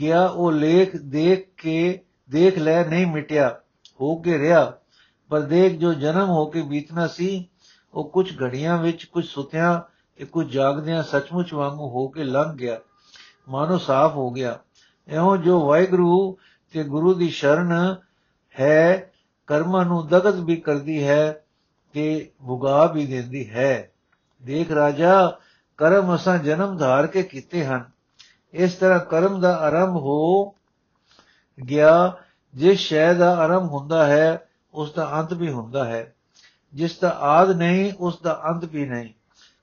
ਗਿਆ, 0.00 0.26
ਉਹ 0.26 0.52
ਲੇਖ 0.52 0.96
ਦੇਖ 0.96 1.48
ਕੇ, 1.56 2.00
ਦੇਖ 2.30 2.58
ਲੈ, 2.58 2.84
ਨਹੀਂ 2.84 3.06
ਮਿਟਿਆ, 3.06 3.60
ਹੋ 4.00 4.16
ਕੇ 4.16 4.38
ਰਿਹਾ। 4.38 4.72
ਪਰ 5.28 5.40
ਦੇਖ 5.40 5.72
ਜੋ 5.72 5.94
ਜਨਮ 5.94 6.28
ਹੋ 6.28 6.46
ਕੇ 6.46 6.62
ਬੀਤਣਾ 6.62 7.06
ਸੀ, 7.06 7.48
ਉਹ 7.94 8.10
ਕੁਝ 8.10 8.42
ਘੜੀਆਂ 8.42 8.78
ਵਿੱਚ 8.78 9.04
ਕੁਝ 9.04 9.26
ਸੁਤਿਆਂ 9.26 9.80
ਤੇ 10.16 10.24
ਕੁਝ 10.24 10.52
ਜਾਗਦਿਆਂ 10.52 11.02
ਸੱਚਮੁੱਚ 11.02 11.54
ਵਾਂਗੂ 11.54 11.88
ਹੋ 11.88 12.08
ਕੇ 12.08 12.24
ਲੰਘ 12.24 12.56
ਗਿਆ। 12.56 12.80
ਮਾਨੋ 13.48 13.78
ਸਾਫ਼ 13.78 14.14
ਹੋ 14.14 14.30
ਗਿਆ। 14.30 14.58
ਇਹੋ 15.08 15.36
ਜੋ 15.36 15.66
ਵਾਹਿਗੁਰੂ 15.66 16.38
ਤੇ 16.72 16.84
ਗੁਰੂ 16.84 17.14
ਦੀ 17.14 17.28
ਸ਼ਰਨ 17.28 17.96
ਹੈ, 18.60 19.12
ਕਰਮਾਂ 19.46 19.84
ਨੂੰ 19.84 20.08
ਦਗਤ 20.08 20.34
ਵੀ 20.34 20.56
ਕਰਦੀ 20.56 21.04
ਹੈ 21.04 21.44
ਤੇ 21.92 22.30
ਭੁਗਾ 22.46 22.86
ਵੀ 22.86 23.06
ਦਿੰਦੀ 23.06 23.50
ਹੈ। 23.50 23.90
ਦੇਖ 24.44 24.70
ਰਾਜਾ, 24.70 25.38
ਕਰਮ 25.76 26.14
ਅਸਾਂ 26.14 26.38
ਜਨਮ 26.38 26.76
ਧਾਰ 26.76 27.06
ਕੇ 27.06 27.22
ਕੀਤੇ 27.22 27.64
ਹਨ। 27.64 27.91
ਇਸ 28.52 28.74
ਤਰ੍ਹਾਂ 28.74 29.00
ਕਰਮ 29.00 29.40
ਦਾ 29.40 29.56
ਆਰੰਭ 29.56 29.96
ਹੋ 29.96 30.44
ਗਿਆ। 31.70 32.16
ਜਿਸ 32.54 32.78
ਸ਼ੈ 32.78 33.14
ਦਾ 33.14 33.36
ਆਰੰਭ 33.36 33.70
ਹੁੰਦਾ 33.70 34.06
ਹੈ, 34.06 34.48
ਉਸ 34.74 34.92
ਦਾ 34.92 35.10
ਅੰਤ 35.12 35.32
ਵੀ 35.32 35.50
ਹੁੰਦਾ 35.50 35.84
ਹੈ। 35.84 36.14
ਜਿਸ 36.74 36.98
ਦਾ 36.98 37.10
ਆਦ 37.10 37.50
ਨਹੀਂ, 37.50 37.92
ਉਸ 38.00 38.20
ਦਾ 38.22 38.42
ਅੰਤ 38.48 38.64
ਵੀ 38.64 38.86
ਨਹੀਂ। 38.86 39.08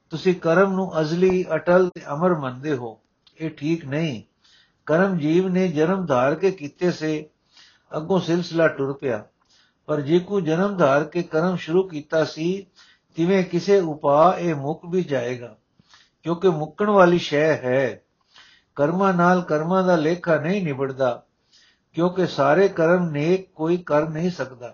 ਤੁਸੀਂ 0.09 0.35
ਕਰਮ 0.35 0.73
ਨੂੰ 0.73 1.01
ਅਜ਼ਲੀ, 1.01 1.45
ਅਟਲ 1.55 1.89
ਤੇ 1.95 2.01
ਅਮਰ 2.13 2.35
ਮੰਨਦੇ 2.35 2.73
ਹੋ। 2.73 2.99
ਇਹ 3.41 3.49
ਠੀਕ 3.49 3.85
ਨਹੀਂ। 3.85 4.23
ਕਰਮ 4.85 5.17
ਜੀਵ 5.17 5.47
ਨੇ 5.47 5.67
ਜਨਮ 5.67 6.05
ਧਾਰ 6.05 6.35
ਕੇ 6.35 6.51
ਕੀਤੇ 6.51 6.91
ਸੇ, 6.91 7.29
ਅੱਗੋਂ 7.97 8.19
ਸਿਲਸਿਲਾ 8.19 8.67
ਟੁਰ 8.67 8.93
ਪਿਆ। 8.93 9.25
ਪਰ 9.85 10.01
ਜੇ 10.01 10.19
ਕੋ 10.19 10.41
ਜਨਮ 10.41 10.77
ਧਾਰ 10.77 11.03
ਕੇ 11.03 11.23
ਕਰਮ 11.23 11.55
ਸ਼ੁਰੂ 11.55 11.83
ਕੀਤਾ 11.83 12.23
ਸੀ, 12.23 12.67
ਤਿਵੇਂ 13.15 13.43
ਕਿਸੇ 13.43 13.79
ਉਪਾ 13.79 14.35
ਇਹ 14.39 14.55
ਮੁੱਕ 14.55 14.81
ਵੀ 14.89 15.03
ਜਾਏਗਾ। 15.03 15.57
ਕਿਉਂਕਿ 16.23 16.49
ਮੁੱਕਣ 16.49 16.89
ਵਾਲੀ 16.89 17.17
ਸ਼ੈ 17.17 17.53
ਹੈ। 17.53 18.01
ਕਰਮਾਂ 18.79 19.13
ਨਾਲ 19.13 19.41
ਕਰਮਾਂ 19.41 19.83
ਦਾ 19.83 19.95
ਲੇਖਾ 19.95 20.35
ਨਹੀਂ 20.35 20.61
ਨਿਬੜਦਾ, 20.63 21.21
ਕਿਉਂਕਿ 21.93 22.27
ਸਾਰੇ 22.27 22.67
ਕਰਮ 22.67 23.09
ਨੇਕ 23.09 23.49
ਕੋਈ 23.55 23.77
ਕਰ 23.77 24.07
ਨਹੀਂ 24.09 24.29
ਸਕਦਾ। 24.31 24.73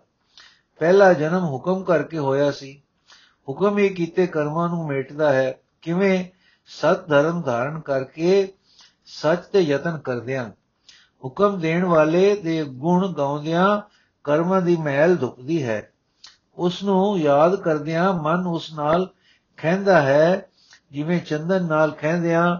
ਪਹਿਲਾ 0.82 1.14
ਜਨਮ 1.14 1.46
ਹੁਕਮ 1.46 1.84
ਕਰਕੇ 1.84 2.18
ਹੋਇਆ 2.18 2.52
ਸੀ। 2.52 2.82
ਹੁਕਮ 3.48 3.78
ਹੀ 3.78 3.88
ਕੀਤੇ 3.90 4.28
ਕਰਮਾਂ 4.28 4.68
ਨੂੰ 4.70 4.88
ਮੇਟਦਾ 4.88 5.32
ਹੈ, 5.34 5.58
ਕਿਵੇਂ 5.82 6.24
ਸਤ 6.66 7.08
ਧਰਮ 7.08 7.42
ਧਾਰਨ 7.42 7.80
ਕਰਕੇ 7.80 8.54
ਸੱਚ 9.06 9.46
ਤੇ 9.46 9.60
ਯਤਨ 9.60 9.98
ਕਰਦਿਆਂ। 9.98 10.50
ਹੁਕਮ 11.24 11.60
ਦੇਣ 11.60 11.86
ਵਾਲੇ 11.86 12.36
ਦੇ 12.36 12.64
ਗੁਣ 12.64 13.14
ਗਾਉਂਦਿਆਂ 13.14 13.82
ਕਰਮਾਂ 14.24 14.62
ਦੀ 14.62 14.76
ਮਹਿਲ 14.76 15.16
ਧੁੱਪਦੀ 15.16 15.64
ਹੈ। 15.64 15.92
ਉਸ 16.58 16.84
ਨੂੰ 16.84 17.20
ਯਾਦ 17.20 17.56
ਕਰਦਿਆਂ 17.56 18.14
ਮਨ 18.14 18.46
ਉਸ 18.48 18.74
ਨਾਲ 18.74 19.10
ਖੈਂਦਾ 19.58 20.02
ਹੈ, 20.02 20.48
ਜਿਵੇਂ 20.92 21.20
ਚੰਦਨ 21.20 21.66
ਨਾਲ 21.66 21.92
ਖੈਂਦਿਆਂ 21.92 22.56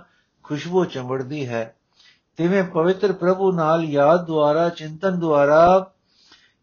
ਖੁਸ਼ਬੂ 0.48 0.86
ਚੰਬੜਦੀ 0.86 1.48
ਹੈ। 1.48 1.76
ਤਿਵੇਂ 2.38 2.64
ਪਵਿੱਤਰ 2.64 3.14
ਪ੍ਰਭੂ 3.14 3.52
ਨਾਲ 3.52 3.84
ਯਾਦ 3.84 4.26
ਦੁਆਰਾ, 4.26 4.70
ਚਿੰਤਨ 4.70 5.20
ਦੁਆਰਾ 5.20 5.92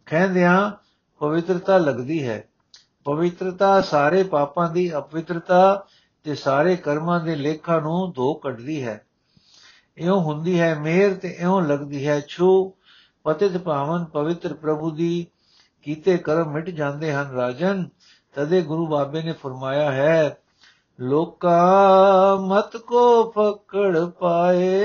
ਖੈਂਦਿਆਂ 0.07 0.71
ਪਵਿੱਤਰਤਾ 1.19 1.79
ਲੱਗਦੀ 1.79 2.29
ਹੈ। 2.29 2.49
ਪਵਿੱਤਰਤਾ 3.05 3.81
ਸਾਰੇ 3.81 4.23
ਪਾਪਾਂ 4.23 4.71
ਦੀ 4.71 4.97
ਅਪਵਿੱਤਰਤਾ 4.97 5.87
ਤੇ 6.25 6.35
ਸਾਰੇ 6.35 6.77
ਕਰਮਾਂ 6.77 7.21
ਦੇ 7.21 7.37
ਲੇਖਾਂ 7.37 7.81
ਨੂੰ 7.81 8.12
ਧੋ 8.12 8.35
ਕੱਢਦੀ 8.35 8.83
ਹੈ। 8.83 9.07
ਇਉਂ 9.99 10.21
ਹੁੰਦੀ 10.21 10.61
ਹੈ 10.61 10.75
ਮਿਹਰ 10.75 11.15
ਤੇ 11.15 11.29
ਇਉਂ 11.29 11.62
ਲੱਗਦੀ 11.62 12.07
ਹੈ 12.09 12.21
ਛੂ। 12.29 12.73
ਪਤਿਤ 13.25 13.57
ਪਾਵਨ 13.57 14.05
ਪਵਿੱਤਰ 14.05 14.55
ਪ੍ਰਭੂ 14.55 14.91
ਦੀ 14.91 15.27
ਕੀਤੇ 15.83 16.19
ਕਰਮ 16.19 16.53
ਮਿਟ 16.53 16.71
ਜਾਂਦੇ 16.71 17.12
ਹਨ। 17.12 17.31
ਰਾਜਨ 17.31 17.89
ਤਦੇ 18.35 18.62
ਗੁਰੂ 18.62 18.87
ਬਾਬੇ 18.87 19.23
ਨੇ 19.23 19.33
ਫਰਮਾਇਆ 19.33 19.93
ਹੈ 19.93 20.37
ਲੋਕਾ 21.01 22.37
ਮਤ 22.37 22.77
ਕੋ 22.77 23.31
ਫਕੜ 23.31 24.05
ਪਾਏ। 24.05 24.81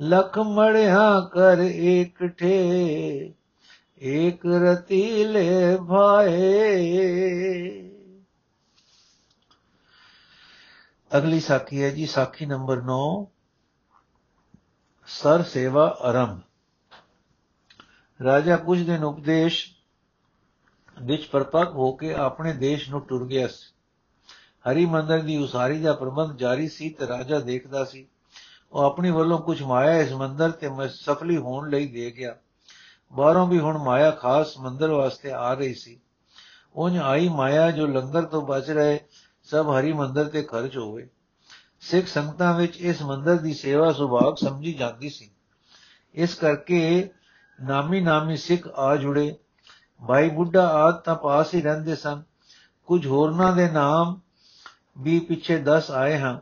ਲਖ 0.00 0.38
ਮੜਿਆ 0.38 1.20
ਕਰ 1.32 1.58
ਏਕ 1.60 2.26
ਠੇ 2.26 3.34
ਏਕ 4.02 4.46
ਰਤੀ 4.46 5.24
ਲੈ 5.24 5.76
ਭਾਏ। 5.76 6.60
ਅਗਲੀ 11.16 11.40
ਸਾਖੀ 11.40 11.82
ਹੈ 11.82 11.90
ਜੀ, 11.90 12.06
ਸਾਖੀ 12.06 12.46
ਨੰਬਰ 12.46 12.82
9 12.82 13.26
ਸਰ 15.06 15.42
ਸੇਵਾ 15.42 15.98
ਆਰੰਭ 16.00 16.40
ਰਾਜਾ 18.22 18.56
ਕੁਝ 18.56 18.82
ਦਿਨ 18.82 19.04
ਉਪਦੇਸ਼ 19.04 19.73
ਵਿੱਚ 21.02 21.26
ਪਰਪੱਕ 21.26 21.70
ਹੋ 21.70 21.92
ਕੇ 21.92 22.14
ਆਪਣੇ 22.14 22.52
ਦੇਸ਼ 22.52 22.90
ਨੂੰ 22.90 23.00
ਟੁਰ 23.00 23.26
ਗਿਆ 23.26 23.46
ਸੀ। 23.46 23.72
ਹਰੀ 24.70 24.86
ਮੰਦਰ 24.86 25.18
ਦੀ 25.18 25.36
ਉਸਾਰੀ 25.36 25.80
ਦਾ 25.80 25.92
ਪ੍ਰਬੰਧ 25.92 26.36
ਜਾਰੀ 26.36 26.68
ਸੀ 26.68 26.90
ਤੇ 26.90 27.06
ਰਾਜਾ 27.06 27.38
ਦੇਖਦਾ 27.38 27.84
ਸੀ। 27.84 28.06
ਉਹ 28.72 28.80
ਆਪਣੀ 28.80 29.10
ਵੱਲੋਂ 29.10 29.38
ਕੁਝ 29.38 29.62
ਮਾਇਆ 29.62 29.98
ਇਸ 29.98 30.12
ਮੰਦਰ 30.12 30.50
ਤੇ 30.50 30.70
ਸਫਲੀ 30.88 31.36
ਹੋਣ 31.36 31.70
ਲਈ 31.70 31.86
ਦੇ 31.86 32.10
ਗਿਆ। 32.10 32.36
ਬਾਹਰੋਂ 33.12 33.46
ਵੀ 33.46 33.58
ਹੁਣ 33.58 33.78
ਮਾਇਆ 33.78 34.10
ਖਾਸ 34.10 34.58
ਮੰਦਰ 34.58 34.88
ਵਾਸਤੇ 34.88 35.32
ਆ 35.32 35.54
ਰਹੀ 35.54 35.74
ਸੀ। 35.74 36.00
ਉਨ 36.74 36.98
ਆਈ 36.98 37.28
ਮਾਇਆ 37.28 37.70
ਜੋ 37.70 37.86
ਲੰਗਰ 37.86 38.22
ਤੋਂ 38.22 38.42
ਬਚ 38.42 38.70
ਰਹੇ 38.70 39.00
ਸਭ 39.42 39.66
ਹਰੀ 39.78 39.92
ਮੰਦਰ 39.92 40.24
ਤੇ 40.24 40.42
ਖਰਚ 40.42 40.76
ਹੋਵੇ। 40.76 41.08
ਸਿੱਖ 41.80 42.06
ਸੰਗਤਾਂ 42.06 42.58
ਵਿੱਚ 42.58 42.76
ਇਸ 42.76 43.02
ਮੰਦਰ 43.02 43.34
ਦੀ 43.34 43.54
ਸੇਵਾ 43.54 43.92
ਸੁਭਾਗ 43.92 44.36
ਸਮਝੀ 44.36 44.72
ਜਾਂਦੀ 44.72 45.10
ਸੀ। 45.10 45.30
ਇਸ 46.14 46.34
ਕਰਕੇ 46.34 47.10
ਨਾਮੀ 47.64 48.00
ਨਾਮੀ 48.00 48.36
ਸਿੱਖ 48.36 48.68
ਆ 48.76 48.96
ਜੁੜੇ। 48.96 49.36
ਭਾਈ 50.08 50.30
ਬੁੱਢਾ 50.30 50.68
ਆਦ 50.68 50.94
ਤਾਂ 50.94 51.14
ਪਾਸ 51.14 51.54
ਹੀ 51.54 51.62
ਰਹਿੰਦੇ 51.62 51.96
ਸਨ। 51.96 52.22
ਕੁਝ 52.86 53.06
ਹੋਰਨਾਂ 53.06 53.56
ਦੇ 53.56 53.70
ਨਾਮ 53.70 54.20
ਵੀ 54.98 55.20
ਪਿੱਛੇ 55.20 55.62
10 55.62 55.90
ਆਏ 55.90 56.18
ਹਨ। 56.18 56.40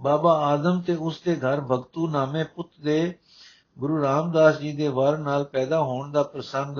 ਬਾਬਾ 0.00 0.32
ਆਦਮ 0.32 0.80
ਤੇ 0.80 0.94
ਉਸ 0.94 1.20
ਦੇ 1.20 1.36
ਘਰ 1.36 1.60
ਭਗਤੂ 1.60 2.08
ਨਾਮੇ 2.08 2.44
ਪੁੱਤ 2.44 2.68
ਦੇ 2.84 3.14
ਗੁਰੂ 3.78 4.02
ਰਾਮਦਾਸ 4.02 4.58
ਜੀ 4.58 4.72
ਦੇ 4.72 4.88
ਵਰ 4.88 5.18
ਨਾਲ 5.18 5.44
ਪੈਦਾ 5.44 5.82
ਹੋਣ 5.82 6.12
ਦਾ 6.12 6.22
ਪ੍ਰਸੰਗ 6.22 6.76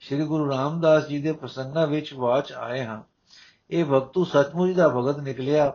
ਸ੍ਰੀ 0.00 0.24
ਗੁਰੂ 0.24 0.50
ਰਾਮਦਾਸ 0.50 1.06
ਜੀ 1.06 1.22
ਦੇ 1.22 1.32
ਪ੍ਰਸੰਗਾਂ 1.32 1.86
ਵਿੱਚ 1.86 2.14
ਬਾਚ 2.14 2.52
ਆਏ 2.52 2.84
ਹਨ। 2.84 3.02
ਇਹ 3.70 3.84
ਭਗਤੂ 3.84 4.24
ਸਤਮੁਚ 4.24 4.72
ਦਾ 4.72 4.88
ਭਗਤ 4.88 5.18
ਨਿਕਲਿਆ। 5.18 5.72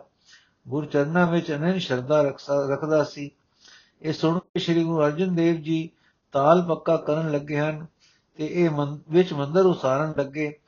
ਗੁਰ 0.68 0.86
ਚਰਨਾਂ 0.86 1.26
ਵਿੱਚ 1.26 1.52
ਅਨੰਨ 1.52 1.78
ਸ਼ਰਧਾ 1.78 2.22
ਰੱਖਦਾ 2.68 3.04
ਸੀ। 3.04 3.30
ਇਹ 4.02 4.12
ਸੁਣ 4.12 4.38
ਕੇ 4.38 4.60
ਸ੍ਰੀ 4.60 4.84
ਗੁਰੂ 4.84 5.04
ਅਰਜਨ 5.04 5.34
ਦੇਵ 5.34 5.56
ਜੀ 5.56 5.90
ਤਾਲ 6.32 6.62
ਪੱਕਾ 6.62 6.96
ਕਰਨ 6.96 7.32
ਲੱਗੇ 7.32 7.60
ਹਨ। 7.60 7.86
ਤੇ 8.40 8.46
ਇਹ 8.46 8.70
ਵਿੱਚ 9.10 9.32
ਮੰਦਰ 9.32 9.66
ਉਸਾਰਨ 9.66 10.14
ਲੱਗੇ। 10.18 10.58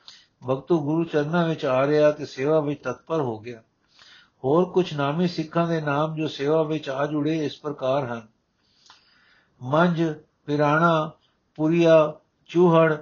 ਭਗਤੂ 0.49 0.79
ਗੁਰੂ 0.79 1.03
ਚਰਨਾਂ 1.03 1.47
ਵਿੱਚ 1.47 1.65
ਆ 1.65 1.87
ਰਿਹਾ 1.87 2.11
ਤੇ 2.11 2.25
ਸੇਵਾ 2.25 2.59
ਵਿੱਚ 2.59 2.83
ਤਤਪਰ 2.83 3.21
ਹੋ 3.21 3.39
ਗਿਆ। 3.39 3.61
ਹੋਰ 4.43 4.65
ਕੁਝ 4.65 4.93
ਨਾਮੀ 4.93 5.27
ਸਿੱਖਾਂ 5.27 5.67
ਦੇ 5.67 5.81
ਨਾਮ 5.81 6.15
ਜੋ 6.15 6.27
ਸੇਵਾ 6.27 6.63
ਵਿੱਚ 6.63 6.89
ਆ 6.89 7.05
ਜੁੜੇ 7.05 7.45
ਇਸ 7.45 7.59
ਪ੍ਰਕਾਰ 7.59 8.05
ਹਨ। 8.05 8.27
ਮੰਜ 9.61 10.13
ਪਿਰਾਣਾ, 10.45 11.11
ਪੁਰੀਆ, 11.55 12.13
ਚੂਹੜ, 12.47 12.95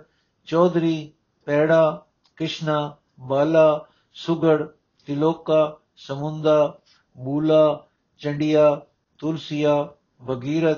ਚੌਧਰੀ, 0.45 1.11
ਪੈੜਾ, 1.45 2.05
ਕਿਸ਼ਨਾ, 2.35 2.95
ਬਾਲਾ, 3.19 3.85
ਸੁਗੜ, 4.13 4.67
ਤਿਲੋਕਾ, 5.05 5.77
ਸਮੁੰਦਾ, 5.95 6.79
ਬੂਲਾ, 7.17 7.87
ਚੰਡੀਆ, 8.17 8.81
ਤੁਲਸੀਆ 9.17 9.89
ਬਗੀਰਤ 10.21 10.77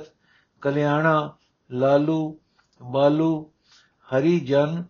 ਕਲਿਆਣਾ, 0.62 1.35
ਲਾਲੂ, 1.71 2.38
ਬਾਲੂ 2.81 3.50
ਹਰੀ 4.13 4.39
ਜਨ, 4.39 4.84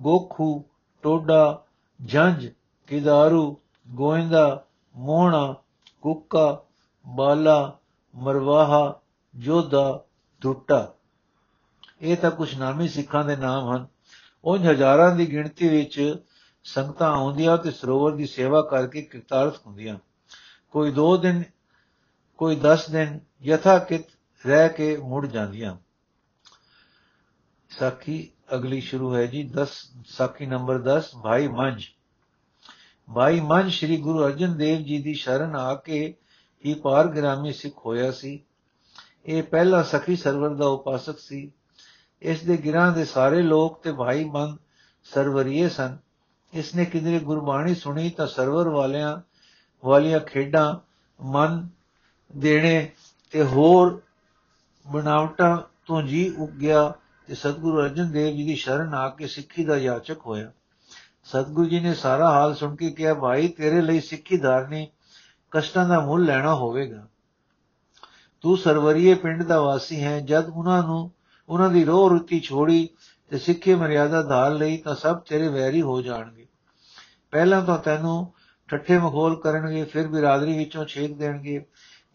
ਗੋਖੂ, 0.00 0.64
ਟੋਡਾ 1.02 1.64
ਜੰਜ 2.04 2.52
ਕਿਦਾਰੂ, 2.86 3.60
ਗੋਇੰਦਾ, 3.88 4.66
ਮੋਹਣਾ, 4.96 5.54
ਕੁੱਕਾ, 6.02 6.64
ਬਾਲਾ, 7.08 7.78
ਮਰਵਾਹਾ, 8.14 9.00
ਜੋਧਾ 9.36 10.04
ਟੁੱਟਾ 10.40 10.94
ਇਹ 12.00 12.16
ਤਾਂ 12.16 12.30
ਕੁਝ 12.30 12.58
ਨਾਮੀ 12.58 12.88
ਸਿੱਖਾਂ 12.88 13.24
ਦੇ 13.24 13.36
ਨਾਮ 13.36 13.76
ਹਨ। 13.76 13.86
ਉਹ 14.44 14.58
ਹਜ਼ਾਰਾਂ 14.58 15.16
ਦੀ 15.16 15.32
ਗਿਣਤੀ 15.32 15.68
ਵਿੱਚ 15.68 16.24
ਸੰਗਤਾਂ 16.64 17.12
ਆਉਂਦੀਆਂ 17.12 17.58
ਤੇ 17.58 17.70
ਸਰੋਵਰ 17.70 18.12
ਦੀ 18.12 18.26
ਸੇਵਾ 18.26 18.62
ਕਰਕੇ 18.62 19.02
ਕਿਰਤਾਰਥ 19.02 19.66
ਹੁੰਦੀਆਂ। 19.66 19.98
ਕੋਈ 20.70 20.92
2 20.92 21.16
ਦਿਨ, 21.16 21.42
ਕੋਈ 22.38 22.56
10 22.56 22.90
ਦਿਨ 22.90 23.20
ਯਥਾ 23.42 23.78
ਕਿਤ 23.78 24.04
ਰਹਿ 24.46 24.68
ਕੇ 24.68 24.96
ਮੁੜ 24.96 25.26
ਜਾਂਦੀਆਂ। 25.26 25.76
ਸਾਖੀ 27.70 28.30
ਅਗਲੀ 28.54 28.80
ਸ਼ੁਰੂ 28.80 29.14
ਹੈ 29.16 29.26
ਜੀ 29.26 29.50
10 29.60 29.66
ਸਾਖੀ 30.06 30.46
ਨੰਬਰ 30.46 30.78
10 30.78 31.22
ਭਾਈ 31.22 31.48
ਮੰਝ। 31.48 31.84
ਭਾਈ 33.14 33.40
ਮੰਝ 33.40 33.72
ਸ੍ਰੀ 33.74 33.96
ਗੁਰੂ 33.96 34.24
ਅਰਜਨ 34.24 34.56
ਦੇਵ 34.56 34.78
ਜੀ 34.78 35.02
ਦੀ 35.02 35.14
ਸ਼ਰਨ 35.14 35.56
ਆ 35.56 35.74
ਕੇ 35.74 36.14
ਹੀ 36.66 36.74
ਪਾਰ 36.74 37.06
ਗ੍ਰਾਮੀ 37.06 37.52
ਸਿੱਖ 37.52 37.86
ਹੋਇਆ 37.86 38.10
ਸੀ। 38.10 38.42
ਇਹ 39.26 39.42
ਪਹਿਲਾ 39.42 39.82
ਸਖੀ 39.82 40.16
ਸਰਵਰ 40.16 40.54
ਦਾ 40.54 40.66
ਉਪਾਸਕ 40.66 41.18
ਸੀ। 41.18 41.52
ਇਸ 42.22 42.42
ਦੇ 42.42 42.56
ਗਿਰਾਂ 42.56 42.92
ਦੇ 42.92 43.04
ਸਾਰੇ 43.04 43.42
ਲੋਕ 43.42 43.82
ਤੇ 43.82 43.92
ਭਾਈ 43.92 44.24
ਮੰਦ 44.24 44.58
ਸਰਵਰੀਏ 45.04 45.68
ਸਨ। 45.68 45.98
ਇਸ 46.54 46.74
ਨੇ 46.74 46.84
ਕਿਦਰੇ 46.84 47.18
ਗੁਰਬਾਣੀ 47.18 47.74
ਸੁਣੀ 47.74 48.10
ਤਾਂ 48.10 48.26
ਸਰਵਰ 48.26 48.68
ਵਾਲਿਆਂ 48.68 49.18
ਵਾਲੀਆਂ 49.84 50.20
ਖੇਡਾਂ 50.20 50.76
ਮਨ 51.24 51.68
ਦੇਣੇ 52.36 52.90
ਤੇ 53.30 53.42
ਹੋਰ 53.44 54.02
ਬਣਾਵਟਾਂ 54.88 55.58
ਤੋਂ 55.86 56.02
ਜੀ 56.02 56.28
ਉੱਗ 56.38 56.50
ਗਿਆ। 56.50 56.94
ਤੇ 57.30 57.36
ਸਤਿਗੁਰੂ 57.36 57.80
ਅਰਜਨ 57.80 58.10
ਦੇਵ 58.10 58.36
ਜੀ 58.36 58.44
ਦੀ 58.44 58.54
ਸ਼ਰਨ 58.54 58.94
ਆ 58.94 59.08
ਕੇ 59.08 59.26
ਸਿੱਖੀ 59.26 59.64
ਦਾ 59.64 59.76
ਯਾਚਕ 59.76 60.18
ਹੋਇਆ। 60.26 60.52
ਸਤਿਗੁਰੂ 61.24 61.68
ਜੀ 61.68 61.80
ਨੇ 61.80 61.94
ਸਾਰਾ 61.94 62.30
ਹਾਲ 62.30 62.54
ਸੁਣ 62.54 62.76
ਕੇ 62.76 62.90
ਕਿਹਾ, 62.90 63.14
ਭਾਈ, 63.14 63.48
ਤੇਰੇ 63.48 63.82
ਲਈ 63.82 64.00
ਸਿੱਖੀ 64.00 64.36
ਧਾਰਨੀ 64.36 64.88
ਕਸ਼ਟਾਂ 65.50 65.88
ਦਾ 65.88 66.00
ਮੁੱਲ 66.00 66.24
ਲੈਣਾ 66.24 66.54
ਹੋਵੇਗਾ। 66.54 67.06
ਤੂੰ 68.40 68.56
ਸਰਵਰੀਏ 68.56 69.14
ਪਿੰਡ 69.14 69.42
ਦਾ 69.42 69.60
ਵਾਸੀ 69.60 70.02
ਹੈ। 70.02 70.20
ਜਦ 70.20 70.48
ਉਹਨਾਂ 70.48 70.82
ਨੂੰ, 70.82 71.10
ਉਹਨਾਂ 71.48 71.70
ਦੀ 71.70 71.84
ਰੋਹ 71.84 72.10
ਰੁੱਤੀ 72.10 72.40
ਛੋੜੀ 72.40 72.88
ਤੇ 73.28 73.38
ਸਿੱਖੀ 73.38 73.74
ਮਰਿਆਦਾ 73.74 74.22
ਧਾਰ 74.22 74.50
ਲਈ 74.50 74.76
ਤਾਂ 74.76 74.94
ਸਭ 74.94 75.18
ਤੇਰੇ 75.18 75.48
ਵੈਰੀ 75.48 75.82
ਹੋ 75.82 76.02
ਜਾਣਗੇ। 76.02 76.46
ਪਹਿਲਾਂ 77.30 77.62
ਤਾਂ 77.62 77.78
ਤੈਨੂੰ 77.78 78.32
ਠੱਠੇ 78.68 78.98
ਮਖੋਲ 78.98 79.40
ਕਰਨਗੇ, 79.40 79.84
ਫਿਰ 79.84 80.08
ਬਿਰਾਦਰੀ 80.08 80.58
ਵਿੱਚੋਂ 80.58 80.84
ਛੇਕ 80.84 81.16
ਦੇਣਗੇ, 81.16 81.64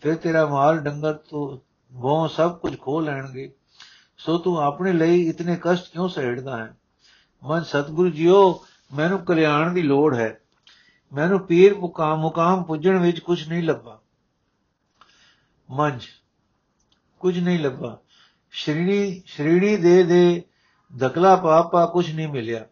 ਫਿਰ 0.02 0.16
ਤੇਰਾ 0.16 0.46
ਮਾਲ 0.46 0.78
ਡੰਗਰ 0.78 1.14
ਤੋਂ 1.14 1.58
ਬਹੁ 1.92 2.28
ਸਭ 2.28 2.58
ਕੁਝ 2.58 2.80
ਖੋ 2.80 3.00
ਲੈਣਗੇ। 3.00 3.54
ਸੋ 4.18 4.38
ਤੂੰ 4.38 4.58
ਆਪਣੇ 4.58 4.94
ਲਈ 4.94 5.28
ਇਤਨੇ 5.28 5.58
ਕਸ਼ਟ 5.62 5.92
ਕਿਉਂ 5.92 6.10
ਸਹਿੜਦਾ 6.10 6.58
ਹੈ? 6.58 6.78
ਮਨ 7.44 7.64
ਸਤਗੁਰੂ 7.64 8.10
ਜੀਓ, 8.10 8.66
ਮੈਨੂੰ 8.96 9.20
ਕਲਿਆਣ 9.20 9.74
ਦੀ 9.74 9.82
ਲੋੜ 9.82 10.16
ਹੈ। 10.16 10.40
ਮੈਨੂੰ 11.14 11.40
ਪੀਰ 11.40 11.76
ਮੁਕਾਮ 11.76 12.20
ਮੁਕਾਮ 12.20 12.64
ਪੁੱਜਣ 12.64 12.98
ਵਿੱਚ 12.98 13.20
ਕੁਝ 13.20 13.50
ਨਹੀਂ 13.50 13.64
ਲੱਭਾ। 13.64 14.00
ਮੰਜ 15.72 16.06
ਕੁਝ 17.20 17.40
ਨਹੀਂ 17.40 17.60
ਲੱਭਾ। 17.60 18.00
ਸ਼੍ਰੀਣੀ 18.52 19.22
ਸ਼੍ਰੀਣੀ 19.26 19.78
ਦੇ 19.78 20.04
ਦੇ 20.04 20.44
ਦਕਲਾ 20.98 21.36
ਪਾਪਾ 21.36 21.86
ਕੁਝ 21.86 22.16
ਨਹੀਂ 22.16 22.28
ਮਿਲਿਆ। 22.28 22.66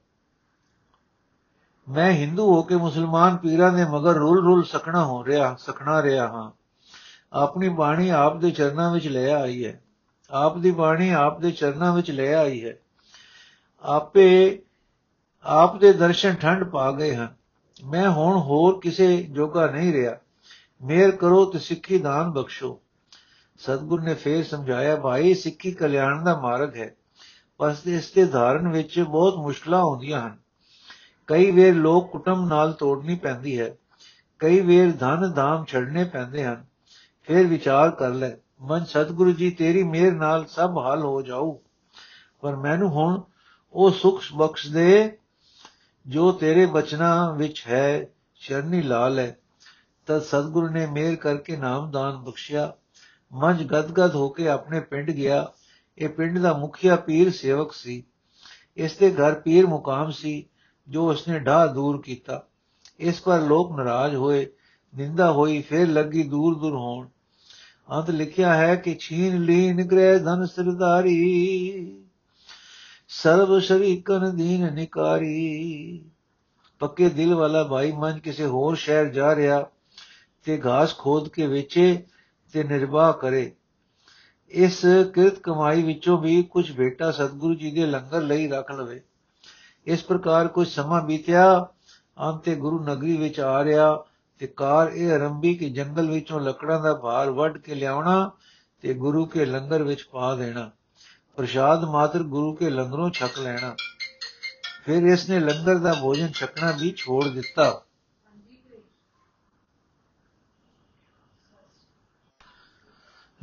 ਮੈਂ 1.90 2.12
ਹਿੰਦੂ 2.12 2.56
ਹੋ 2.56 2.64
ਕੇ 2.64 2.76
ਮੁਸਲਮਾਨ 2.76 3.38
ਪੀਰਾਂ 3.38 3.72
ਦੇ 3.72 3.86
ਮਗਰ 3.86 4.14
ਰੁਲ 4.14 4.44
ਰੁਲ 4.44 4.64
ਸਕਣਾ 4.64 5.06
ਹੋ 5.06 5.26
ਰਿਹਾ 5.26 5.56
ਸਕਣਾ 5.56 6.02
ਰਿਹਾ 6.02 6.28
ਹਾਂ। 6.28 6.52
ਆਪਣੀ 7.34 7.70
ਬਾਣੀ 7.70 8.10
ਆਪ 8.10 8.38
ਦੇ 8.38 8.52
ਚਰਨਾਂ 8.52 8.94
ਵਿੱਚ 8.94 9.08
ਲੈ 9.08 9.34
ਆਈ 9.34 9.66
ਹੈ। 9.66 9.83
ਆਪ 10.32 10.58
ਦੀ 10.58 10.72
ਬਾਣੀ 10.72 11.10
ਆਪ 11.10 11.40
ਦੇ 11.40 11.52
ਚਰਨਾਂ 11.52 11.96
ਵਿੱਚ 11.96 12.12
ਲੈ 12.12 12.34
ਆਈ 12.34 12.66
ਹੈ। 12.66 12.78
ਆਪੇ 13.82 14.62
ਆਪ 15.44 15.80
ਦੇ 15.80 15.94
ਦਰਸ਼ਨ 15.94 16.34
ਠੰਡ 16.34 16.64
ਪਾ 16.64 16.92
ਗਏ 16.92 17.16
ਹਨ। 17.16 17.34
ਮੈਂ 17.86 18.10
ਹੁਣ 18.10 18.38
ਹੋਰ 18.38 18.80
ਕਿਸੇ 18.80 19.24
ਜੋਗਾ 19.24 19.68
ਨਹੀਂ 19.68 19.94
ਰਿਹਾ। 19.94 20.18
ਮੇਰ 20.82 21.12
ਕਰੋ 21.12 21.46
ਤੇ 21.46 21.60
ਸਿੱਖੀ 21.60 21.98
ਦਾਨ 21.98 22.32
ਬਖਸ਼ੋ। 22.32 22.80
ਸਤਗੁਰ 23.58 24.02
ਨੇ 24.02 24.14
ਫੇਰ 24.14 24.44
ਸਮਝਾਇਆ, 24.44 24.96
ਭਾਈ, 24.96 25.34
ਸਿੱਖੀ 25.34 25.72
ਕਲਿਆਣ 25.72 26.24
ਦਾ 26.24 26.40
ਮਾਰਗ 26.40 26.76
ਹੈ, 26.76 26.96
ਪਰ 27.58 27.76
ਇਸ 27.86 28.12
ਦੇ 28.12 28.26
ਧਾਰਨ 28.26 28.68
ਵਿੱਚ 28.68 29.00
ਬਹੁਤ 29.00 29.36
ਮੁਸ਼ਕਲਾਂ 29.36 29.80
ਆਉਂਦੀਆਂ 29.80 30.28
ਹਨ। 30.28 30.38
ਕਈ 31.28 31.52
ਵੇਰ 31.52 31.76
ਲੋਕ 31.76 32.12
ਕੁਟੰਬ 32.12 32.48
ਨਾਲ 32.48 32.74
ਤੋੜਨੀ 32.74 33.16
ਪੈਂਦੀ 33.16 33.60
ਹੈ, 33.60 33.76
ਕਈ 34.40 34.60
ਵੇਰ 34.60 34.92
ਧਨ 34.92 35.32
ਦਾਮ 35.34 35.66
ਛੱਡਨੇ 35.66 36.04
ਪੈਂਦੇ 36.04 36.46
ਹਨ। 36.46 36.66
ਫਿਰ 37.24 37.48
ਵਿਚਾਰ 37.48 37.92
ਕਰ 37.92 38.10
ਲੈ 38.10 38.30
ਮਨ 38.64 38.86
ਸਤਿਗੁਰੂ 38.86 39.32
ਜੀ, 39.32 39.52
ਤੇਰੀ 39.52 39.84
ਮਿਹਰ 39.84 40.14
ਨਾਲ 40.14 40.46
ਸਭ 40.46 40.76
ਹੱਲ 40.78 41.04
ਹੋ 41.04 41.22
ਜਾਊ। 41.22 41.58
ਪਰ 42.42 42.56
ਮੈਨੂੰ 42.56 42.90
ਹੁਣ 42.90 43.22
ਉਹ 43.74 43.92
ਸੁਖ 43.92 44.22
ਬਖਸ਼ 44.36 44.72
ਦੇ 44.72 45.18
ਜੋ 46.08 46.32
ਤੇਰੇ 46.32 46.66
ਬਚਨਾਂ 46.66 47.36
ਵਿੱਚ 47.36 47.64
ਹੈ, 47.68 48.08
ਚਰਨੀ 48.40 48.82
ਲਾਲ 48.82 49.20
ਹੈ 49.20 49.38
ਤਦ 50.06 50.22
ਸਤਿਗੁਰੂ 50.22 50.68
ਨੇ 50.68 50.86
ਮਿਹਰ 50.86 51.16
ਕਰਕੇ 51.16 51.58
ਨਾਮਦਾਨ 51.58 52.18
ਬਖਸ਼ਿਆ। 52.18 52.74
ਮੰਜ 53.34 53.64
ਗਦਗਦ 53.64 54.16
ਹੋ 54.16 54.30
ਕੇ 54.30 54.48
ਆਪਣੇ 54.48 54.80
ਪਿੰਡ 54.80 55.12
ਗਿਆ। 55.12 55.52
ਇਹ 55.98 56.10
ਪਿੰਡ 56.10 56.40
ਦਾ 56.40 56.58
ਮੁਖੀਆ 56.58 56.96
ਪੀਰ 56.96 57.32
ਸੇਵਕ 57.32 57.72
ਸੀ। 57.72 58.04
ਇਸ 58.78 58.98
ਦੇ 58.98 59.12
ਘਰ 59.12 59.34
ਪੀਰ 59.34 59.68
ਮੁਕਾਮ 59.68 60.12
ਸੀ, 60.12 60.46
ਜੋ 60.88 61.10
ਉਸਨੇ 61.10 61.40
ਢਾ 61.40 61.68
ਦੂਰ 61.68 62.02
ਕੀਤਾ। 62.02 62.44
ਇਸ 63.00 63.22
ਪਰ 63.22 63.42
ਲੋਕ 63.42 63.78
ਨਾਰਾਜ਼ 63.78 64.16
ਹੋਏ। 64.16 64.48
ਨਿੰਦਾ 64.96 65.32
ਹੋਈ, 65.32 65.62
ਫਿਰ 65.62 65.88
ਲੱਗੀ 65.88 66.24
ਦੂਰ 66.24 66.60
ਦੂਰ 66.60 66.74
ਹੋਣ। 66.76 67.08
ਅੰਤ 67.90 68.10
ਲਿਖਿਆ 68.10 68.54
ਹੈ 68.56 68.76
ਕਿ 68.76 68.96
ਛੀਨ 69.00 69.42
ਲੀਨ 69.44 69.84
ਗ੍ਰਹਿ 69.84 70.20
ਧਨ 70.20 70.46
ਸਰਦਾਰੀ, 70.46 72.04
ਸਰਬ 73.08 73.60
ਸ਼ਰੀਕਨ 73.60 74.36
ਦੀਨ 74.36 74.74
ਨਿਕਾਰੀ। 74.74 76.06
ਪੱਕੇ 76.80 77.10
ਦਿਲ 77.10 77.34
ਵਾਲਾ 77.36 77.64
ਭਾਈ 77.64 77.92
ਮਨ 77.92 78.20
ਕਿਸੇ 78.20 78.46
ਹੋਰ 78.46 78.76
ਸ਼ਹਿਰ 78.76 79.06
ਜਾ 79.06 79.36
ਰਿਹਾ 79.36 79.66
ਤੇ 80.44 80.62
ਘਾਸ 80.66 80.98
ਖੋਦ 80.98 81.30
ਕੇ 81.30 81.48
ਵੇਚੇ 81.48 82.04
ਤੇ 82.54 82.64
ਨਿਰਵਾਹ 82.64 83.14
ਕਰੇ। 83.14 83.52
ਇਸ 84.52 84.82
ਕਿਰਤ 85.14 85.40
ਕਮਾਈ 85.40 85.84
ਵਿੱਚੋਂ 85.84 86.18
ਵੀ 86.18 86.44
ਕੁਝ 86.44 86.72
ਬੇਟਾ 86.72 87.12
ਸਤਿਗੁਰੂ 87.12 87.54
ਜੀ 87.54 87.72
ਦੇ 87.72 87.86
ਲੰਗਰ 87.86 88.22
ਲਈ 88.22 88.48
ਰੱਖ 88.48 88.72
ਲਵੇ। 88.72 89.02
ਇਸ 89.86 90.04
ਪ੍ਰਕਾਰ 90.04 90.48
ਕੁਝ 90.48 90.68
ਸਮਾਂ 90.68 91.02
ਬੀਤਿਆ, 91.02 91.68
ਅੰਤੇ 92.22 92.56
ਗੁਰੂ 92.56 92.80
ਨਗਰੀ 92.84 93.18
ਵਿੱਚ 93.18 93.40
ਆ 93.40 93.64
ਰਿਹਾ। 93.64 94.06
ਤੇ 94.40 94.48
ਕਾਰ 94.48 94.88
ਇਹ 94.88 95.14
ਆਰੰਭੀ 95.14 95.56
ਕਿ 95.56 95.70
ਜੰਗਲ 95.70 96.12
ਵਿੱਚੋਂ 96.12 96.40
ਲੱਕੜਾਂ 96.40 96.82
ਦਾ 96.82 96.94
ਭਾਰ 96.94 97.30
ਵੱਢ 97.30 97.58
ਕੇ 97.58 97.76
ਲਿਆਉਣਾ 97.76 98.32
ਤੇ 98.82 98.94
ਗੁਰੂ 98.94 99.26
ਕੇ 99.26 99.46
ਲੰਗਰ 99.46 99.84
ਵਿੱਚ 99.84 100.04
ਪਾ 100.12 100.36
ਦੇਣਾ। 100.36 100.72
ਪ੍ਰਸ਼ਾਦ 101.36 101.84
ਮਾਤਰ 101.84 102.24
ਗੁਰੂ 102.24 102.54
ਕੇ 102.54 102.70
ਲੰਗਰੋਂ 102.70 103.10
ਛਕ 103.10 103.40
ਲੈਣਾ। 103.40 103.76
ਫਿਰ 104.86 105.04
ਇਸ 105.04 105.30
ਨੇ 105.30 105.40
ਲੰਗਰ 105.40 105.78
ਦਾ 105.78 105.94
ਭੋਜਨ 105.94 106.28
ਛਕਣਾ 106.28 106.72
ਵੀ 106.80 106.94
ਛੋੜ 106.98 107.28
ਦਿੱਤਾ। 107.28 107.82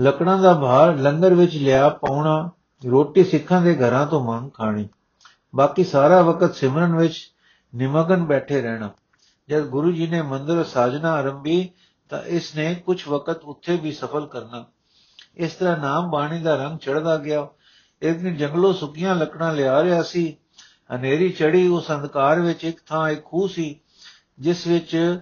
ਲੱਕੜਾਂ 0.00 0.38
ਦਾ 0.38 0.54
ਭਾਰ 0.54 0.96
ਲੰਗਰ 0.96 1.34
ਵਿੱਚ 1.34 1.56
ਲਿਆ 1.56 1.88
ਪਾਉਣਾ, 1.88 2.50
ਰੋਟੀ 2.90 3.24
ਸਿੱਖਾਂ 3.24 3.62
ਦੇ 3.62 3.74
ਘਰਾਂ 3.76 4.06
ਤੋਂ 4.06 4.24
ਮੰਗ 4.24 4.50
ਖਾਣੀ। 4.50 4.88
ਬਾਕੀ 5.56 5.84
ਸਾਰਾ 5.84 6.22
ਵਕਤ 6.22 6.54
ਸਿਮਰਨ 6.54 6.96
ਵਿੱਚ 6.96 7.34
ਨਿਮਗਨ 7.74 8.24
ਬੈਠੇ 8.24 8.62
ਰਹਿਣਾ। 8.62 8.90
ਜਦ 9.50 9.66
ਗੁਰੂ 9.66 9.92
ਜੀ 9.92 10.06
ਨੇ 10.06 10.22
ਮੰਦਰ 10.22 10.64
ਸਾਜਨਾ 10.64 11.12
ਆਰੰਭੀ 11.12 11.70
ਤਾਂ 12.08 12.22
ਇਸ 12.22 12.56
ਨੇ 12.56 12.74
ਕੁਝ 12.74 13.08
ਵਕਤ 13.08 13.44
ਉੱਥੇ 13.44 13.76
ਵੀ 13.76 13.92
ਸਫਲ 13.92 14.26
ਕਰਨਾ। 14.26 14.66
ਇਸ 15.36 15.54
ਤਰ੍ਹਾਂ 15.54 15.76
ਨਾਮ 15.76 16.10
ਬਾਣੀ 16.10 16.42
ਦਾ 16.42 16.56
ਰੰਗ 16.56 16.78
ਚੜਦਾ 16.78 17.16
ਗਿਆ। 17.16 17.48
ਇੱਕ 18.02 18.18
ਦਿਨ 18.18 18.36
ਜੰਗਲੋਂ 18.36 18.74
ਸੁੱਕੀਆਂ 18.74 19.14
ਲੱਕੜਾਂ 19.14 19.52
ਲਿਆ 19.52 19.82
ਰਿਹਾ 19.82 20.02
ਸੀ। 20.02 20.36
ਹਨੇਰੀ 20.94 21.30
ਚੜੀ 21.30 21.68
ਉਸ 21.68 21.90
ਅੰਧਕਾਰ 21.90 22.40
ਵਿੱਚ 22.40 22.64
ਇੱਕ 22.64 22.80
ਥਾਂ 22.86 23.10
ਇੱਕ 23.10 23.24
ਖੂਹ 23.24 23.48
ਸੀ, 23.48 23.80
ਜਿਸ 24.40 24.66
ਵਿੱਚ 24.66 25.20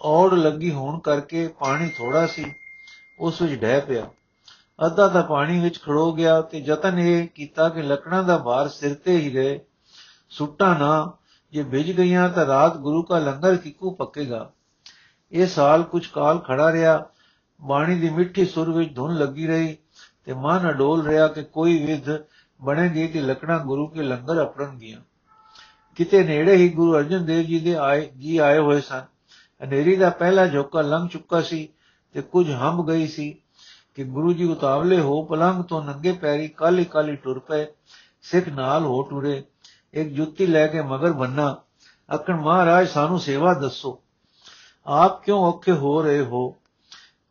ਔੜ 0.00 0.34
ਲੱਗੀ 0.34 0.70
ਹੋਣ 0.70 0.98
ਕਰਕੇ 0.98 1.48
ਪਾਣੀ 1.48 1.88
ਥੋੜਾ 1.88 2.26
ਸੀ। 2.26 2.54
ਉਸ 3.20 3.42
ਵਿੱਚ 3.42 3.60
ਡਹਿ 3.60 3.80
ਪਿਆ। 3.80 4.10
ਅੱਧਾ 4.86 5.08
ਤਾਂ 5.08 5.22
ਪਾਣੀ 5.22 5.60
ਵਿੱਚ 5.60 5.82
ਖੜੋ 5.82 6.12
ਗਿਆ 6.12 6.40
ਤੇ 6.40 6.58
ਯਤਨ 6.58 6.98
ਇਹ 6.98 7.28
ਕੀਤਾ 7.28 7.68
ਕਿ 7.68 7.82
ਲੱਕੜਾਂ 7.82 8.24
ਦਾ 8.24 8.38
ਭਾਰ 8.38 8.68
ਸਿਰ 8.68 8.94
ਤੇ 8.94 9.16
ਹੀ 9.16 9.34
ਰਹੇ। 9.34 9.60
ਸੁੱਟਾ 10.30 10.78
ਨਾ 10.78 11.12
ਜੇ 11.54 11.62
ਭਿਜ 11.62 11.92
ਗਈਆਂ 11.92 12.28
ਤਾਂ 12.28 12.46
ਰਾਤ 12.46 12.76
ਗੁਰੂ 12.76 13.06
ਦਾ 13.10 13.18
ਲੰਗਰ 13.18 13.56
ਕਿਕੂ 13.56 13.90
ਪੱਕੇਗਾ। 13.90 14.52
ਇਹ 15.32 15.46
ਸਾਲ 15.46 15.82
ਕੁਝ 15.82 16.06
ਕਾਲ 16.06 16.38
ਖੜਾ 16.38 16.72
ਰਿਹਾ। 16.72 17.06
ਬਾਣੀ 17.60 18.00
ਦੀ 18.00 18.10
ਮਿੱਠੀ 18.10 18.44
ਸੁਰ 18.44 18.70
ਵਿੱਚ 18.70 18.94
ਧੁਨ 18.94 19.14
ਲੱਗੀ 19.14 19.46
ਰਹੀ 19.46 19.76
ਤੇ 20.24 20.32
ਮਨ 20.32 20.70
ਅਡੋਲ 20.70 21.06
ਰਿਹਾ 21.06 21.28
ਕਿ 21.28 21.42
ਕੋਈ 21.42 21.86
ਵਿਧ 21.86 22.24
ਬਣੇਗੀ 22.60 23.08
ਕਿ 23.08 23.20
ਲੱਕੜਾਂ 23.20 23.58
ਗੁਰੂ 23.58 23.86
ਕੇ 23.86 24.02
ਲੰਗਰ 24.02 24.42
ਅਪੜਨਗੀਆਂ 24.42 25.00
ਕਿਤੇ 25.96 26.24
ਨੇੜੇ 26.24 26.56
ਹੀ 26.56 26.68
ਗੁਰੂ 26.68 26.96
ਅਰਜਨ 26.96 27.24
ਦੇਵ 27.24 27.42
ਜੀ 27.42 27.60
ਦੇ 27.60 27.74
ਆਏ, 27.74 28.10
ਜੀ 28.18 28.36
ਆਏ 28.38 28.58
ਹੋਏ 28.58 28.80
ਸਨ। 28.80 29.02
ਹਨੇਰੀ 29.64 29.96
ਦਾ 29.96 30.10
ਪਹਿਲਾ 30.10 30.46
ਝੋਕਾ 30.46 30.80
ਲੰਘ 30.80 31.08
ਚੁੱਕਾ 31.08 31.40
ਸੀ 31.40 31.68
ਤੇ 32.12 32.22
ਕੁਝ 32.22 32.50
ਹੰਬ 32.50 32.88
ਗਈ 32.88 33.06
ਸੀ 33.06 33.38
ਕਿ 33.94 34.04
ਗੁਰੂ 34.04 34.32
ਜੀ 34.32 34.44
ਉਤਾਵਲੇ 34.44 35.00
ਹੋ 35.00 35.24
ਪਲੰਗ 35.24 35.64
ਤੋਂ 35.64 35.82
ਨੰਗੇ 35.82 36.12
ਪੈਰੀ 36.12 36.48
ਕਾਲੀ 36.48 36.84
ਕਾਲੀ 36.84 37.16
ਟੁਰ 37.16 37.38
ਪਏ, 37.38 37.66
ਸਿੱਖ 38.22 38.48
ਨਾਲ 38.48 38.84
ਹੋ 38.84 39.02
ਟੁਰੇ। 39.02 39.44
ਇੱਕ 39.94 40.08
ਜੁੱਤੀ 40.08 40.46
ਲੈ 40.46 40.66
ਕੇ 40.66 40.82
ਮਗਰ 40.82 41.12
ਬੰਨਾ 41.12 41.54
ਅਕਣ 42.08 42.36
ਮਹਾਰਾਜ 42.36 42.88
ਸਾਨੂੰ 42.88 43.20
ਸੇਵਾ 43.20 43.52
ਦੱਸੋ 43.54 44.00
ਆਪ 44.86 45.22
ਕਿਉਂ 45.22 45.38
ਔਖੇ 45.44 45.72
ਹੋ 45.72 46.00
ਰਹੇ 46.02 46.24
ਹੋ 46.24 46.48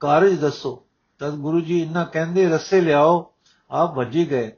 ਕਾਰਜ 0.01 0.39
ਦੱਸੋ 0.39 0.75
ਤਦ 1.19 1.35
ਗੁਰੂ 1.35 1.61
ਜੀ 1.61 1.81
ਇੰਨਾ 1.81 2.03
ਕਹਿੰਦੇ 2.03 2.47
ਰਸੇ 2.49 2.81
ਲਿਆਓ 2.81 3.33
ਆਪ 3.71 3.95
ਭੱਜੀ 3.95 4.29
ਗਏ 4.29 4.51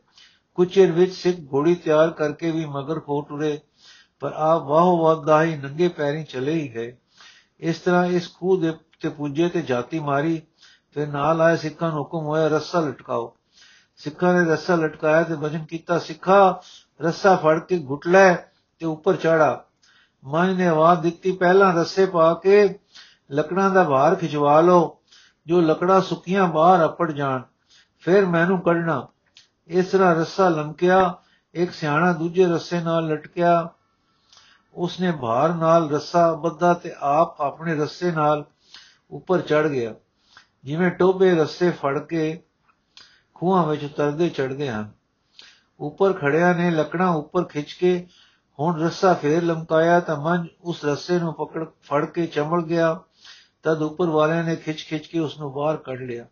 ਕੁਝ 0.58 0.68
ਚਿਰ 0.70 0.92
ਵਿੱਚ 0.92 1.14
ਸਿੱਖ 1.14 1.40
ਘੋੜੀ 1.54 1.76
ਤਿਆਰ 1.76 2.10
ਕਰਕੇ 2.10 2.52
ਵੀ 2.52 2.66
ਮਗਰ 2.66 3.00
ਹੋ 3.00 3.22
ਟੁਰੇ 3.22 3.60
ਪਰ 4.20 4.34
ਆਪ 4.36 4.64
ਵਾਹ 4.64 4.96
ਵਾਦਾਈ 4.98 5.56
ਨੰਗੇ 5.56 5.88
ਪੈਰੀ 5.88 6.24
ਚਲੇ 6.24 6.54
ਹੀ 6.54 6.68
ਗਏ 6.76 6.96
ਇਸ 7.62 7.80
ਤਰ੍ਹਾਂ 7.80 8.06
ਇਸ 8.06 8.34
ਖੂਹ 8.34 8.62
ਦੇ 8.62 8.74
ਤੇ 9.02 9.10
ਪੁੱਜੇ 9.10 9.50
ਤੇ 9.50 9.62
ਜਾਤੀ 9.62 10.00
ਮਾਰੀ 10.00 10.42
ਫਿਰ 10.94 11.08
ਨਾਲ 11.08 11.42
ਆਏ 11.42 11.58
ਸਿੱਖਾਂ 11.58 11.92
ਨੂੰ 11.92 12.00
ਹੁਕਮ 12.00 12.26
ਹੋਇਆ 12.26 12.48
ਰੱਸਾ 12.48 12.80
ਲਟਕਾਓ 12.80 13.36
ਸਿੱਖਾਂ 14.00 14.34
ਨੇ 14.34 14.46
ਰੱਸਾ 14.52 14.76
ਲਟਕਾਇਆ 14.76 15.24
ਤੇ 15.24 15.34
ਵਜਨ 15.34 15.66
ਕੀਤਾ 15.66 16.00
ਸਿੱਖਾ 16.00 16.62
ਰੱਸਾ 17.02 17.36
ਫੜ 17.36 17.60
ਕੇ 17.60 17.86
ਘੁੱਟ 17.90 18.08
ਲੈ 18.08 18.36
ਤੇ 18.80 18.86
ਉੱਪਰ 18.86 19.16
ਚੜਾ। 19.16 19.66
ਮਨ 20.26 20.56
ਨੇ 20.56 20.68
ਆਵਾਜ਼ 20.68 21.00
ਦਿੱਤੀ, 21.00 21.32
ਪਹਿਲਾਂ 21.32 21.74
ਰੱਸੇ 21.74 22.06
ਪਾ 22.06 22.34
ਕੇ 22.34 22.80
ਲੱਕੜਾਂ 23.32 23.70
ਦਾ 23.70 23.84
ਭਾਰ 23.84 24.16
ਖਿਚਵਾ 24.16 24.62
ਲਓ, 24.62 25.00
ਜੋ 25.48 25.62
ਲੱਕੜਾਂ 25.62 26.02
ਸੁੱਕੀਆਂ 26.02 26.48
ਬਾਹਰ 26.48 26.86
ਅਪੜ 26.86 27.12
ਜਾਣ। 27.12 27.42
ਫਿਰ 28.00 28.26
ਮੈਨੂੰ 28.26 28.62
ਕੱਢਣਾ। 28.62 29.08
ਇਸ 29.68 29.86
ਤਰ੍ਹਾਂ 29.86 30.16
ਰੱਸਾ 30.16 30.50
ਲੰਕਿਆ 30.50 31.18
ਇੱਕ 31.54 31.72
ਸਿਆਣਾ 31.72 32.14
ਦੂਜੇ 32.14 32.46
ਰੱਸੇ 32.46 32.82
ਨਾਲ 32.82 33.08
ਲਟਕਿਆ। 33.08 33.70
ਉਸਨੇ 34.74 35.12
ਭਾਰ 35.12 35.54
ਨਾਲ 35.54 35.90
ਰੱਸਾ 35.90 36.34
ਬੱਧਾ 36.34 36.74
ਤੇ 36.74 36.94
ਆਪ 37.00 37.42
ਆਪਣੇ 37.42 37.76
ਰੱਸੇ 37.76 38.12
ਨਾਲ 38.12 38.46
ਉੱਪਰ 39.12 39.42
ਚੜ 39.42 39.68
ਗਿਆ। 39.68 39.94
ਜਿਵੇਂ 40.64 40.92
ਟੋਬੇ 40.92 41.36
ਰੱਸੇ 41.36 41.72
ਫੜ 41.72 42.00
ਕੇ 42.00 42.44
ਖੂਹਾਂ 43.34 43.68
ਵਿੱਚ 43.68 43.84
ਉਤਰਦੇ 43.84 44.30
ਚੜਦੇ 44.30 44.70
ਹਨ। 44.70 44.92
ਉੱਪਰ 45.80 46.14
ਖੜਿਆ 46.14 46.54
ਨੇ, 46.54 46.72
ਲੱਕੜਾਂ 46.72 47.08
ਉੱਪਰ 47.08 47.44
ਖਿੱਚ 47.44 47.74
ਕੇ, 47.74 48.08
ਹੁਣ 48.60 48.82
ਰੱਸਾ 48.82 49.14
ਫੇਰ 49.14 49.44
ਲਮਕਾਇਆ 49.44 50.00
ਤਾਂ 50.00 50.16
ਮੰਝ 50.16 50.48
ਉਸ 50.62 50.86
ਰੱਸੇ 50.86 51.20
ਨੂੰ 51.20 51.34
ਪਕੜ, 51.34 51.66
ਫੜ 51.84 52.06
ਕੇ 52.06 52.26
ਚਮੜ 52.26 52.64
ਗਿਆ। 52.64 53.00
ਤਦ 53.64 53.82
ਉੱਪਰ 53.82 54.06
ਵਾਲਿਆਂ 54.06 54.44
ਨੇ 54.44 54.56
ਖਿੱਚ-ਖਿੱਚ 54.56 55.08
ਕੇ 55.08 55.20
ਉਸ 55.20 55.40
ਨੂੰ 55.40 55.54
ਬਾਹਰ 55.54 55.78
ਕੱਢ 55.78 56.02
ਲਿਆ। 56.02 56.26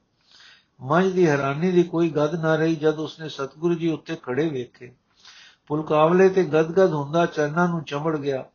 ਮੰਝ 0.81 1.13
ਦੀ 1.13 1.29
ਹੈਰਾਨੀ 1.29 1.71
ਦੀ 1.71 1.83
ਕੋਈ 1.83 2.09
ਗੱਦ 2.09 2.35
ਨਾ 2.35 2.55
ਰਹੀ 2.55 2.75
ਜਦ 2.75 2.99
ਉਸਨੇ 2.99 3.29
ਸਤਿਗੁਰੂ 3.29 3.73
ਜੀ 3.73 3.89
ਉੱਤੇ 3.89 4.15
ਖੜੇ 4.15 4.49
ਵੇਖੇ। 4.49 4.91
ਪੁਲਕਾਵਲੇ 5.67 6.29
ਤੇ 6.29 6.43
ਗਦਗਦ 6.43 6.93
ਹੁੰਦਾ 6.93 7.25
ਚਰਨਾਂ 7.25 7.67
ਨੂੰ 7.67 7.83
ਚਮੜ 7.83 8.17
ਗਿਆ। 8.17 8.45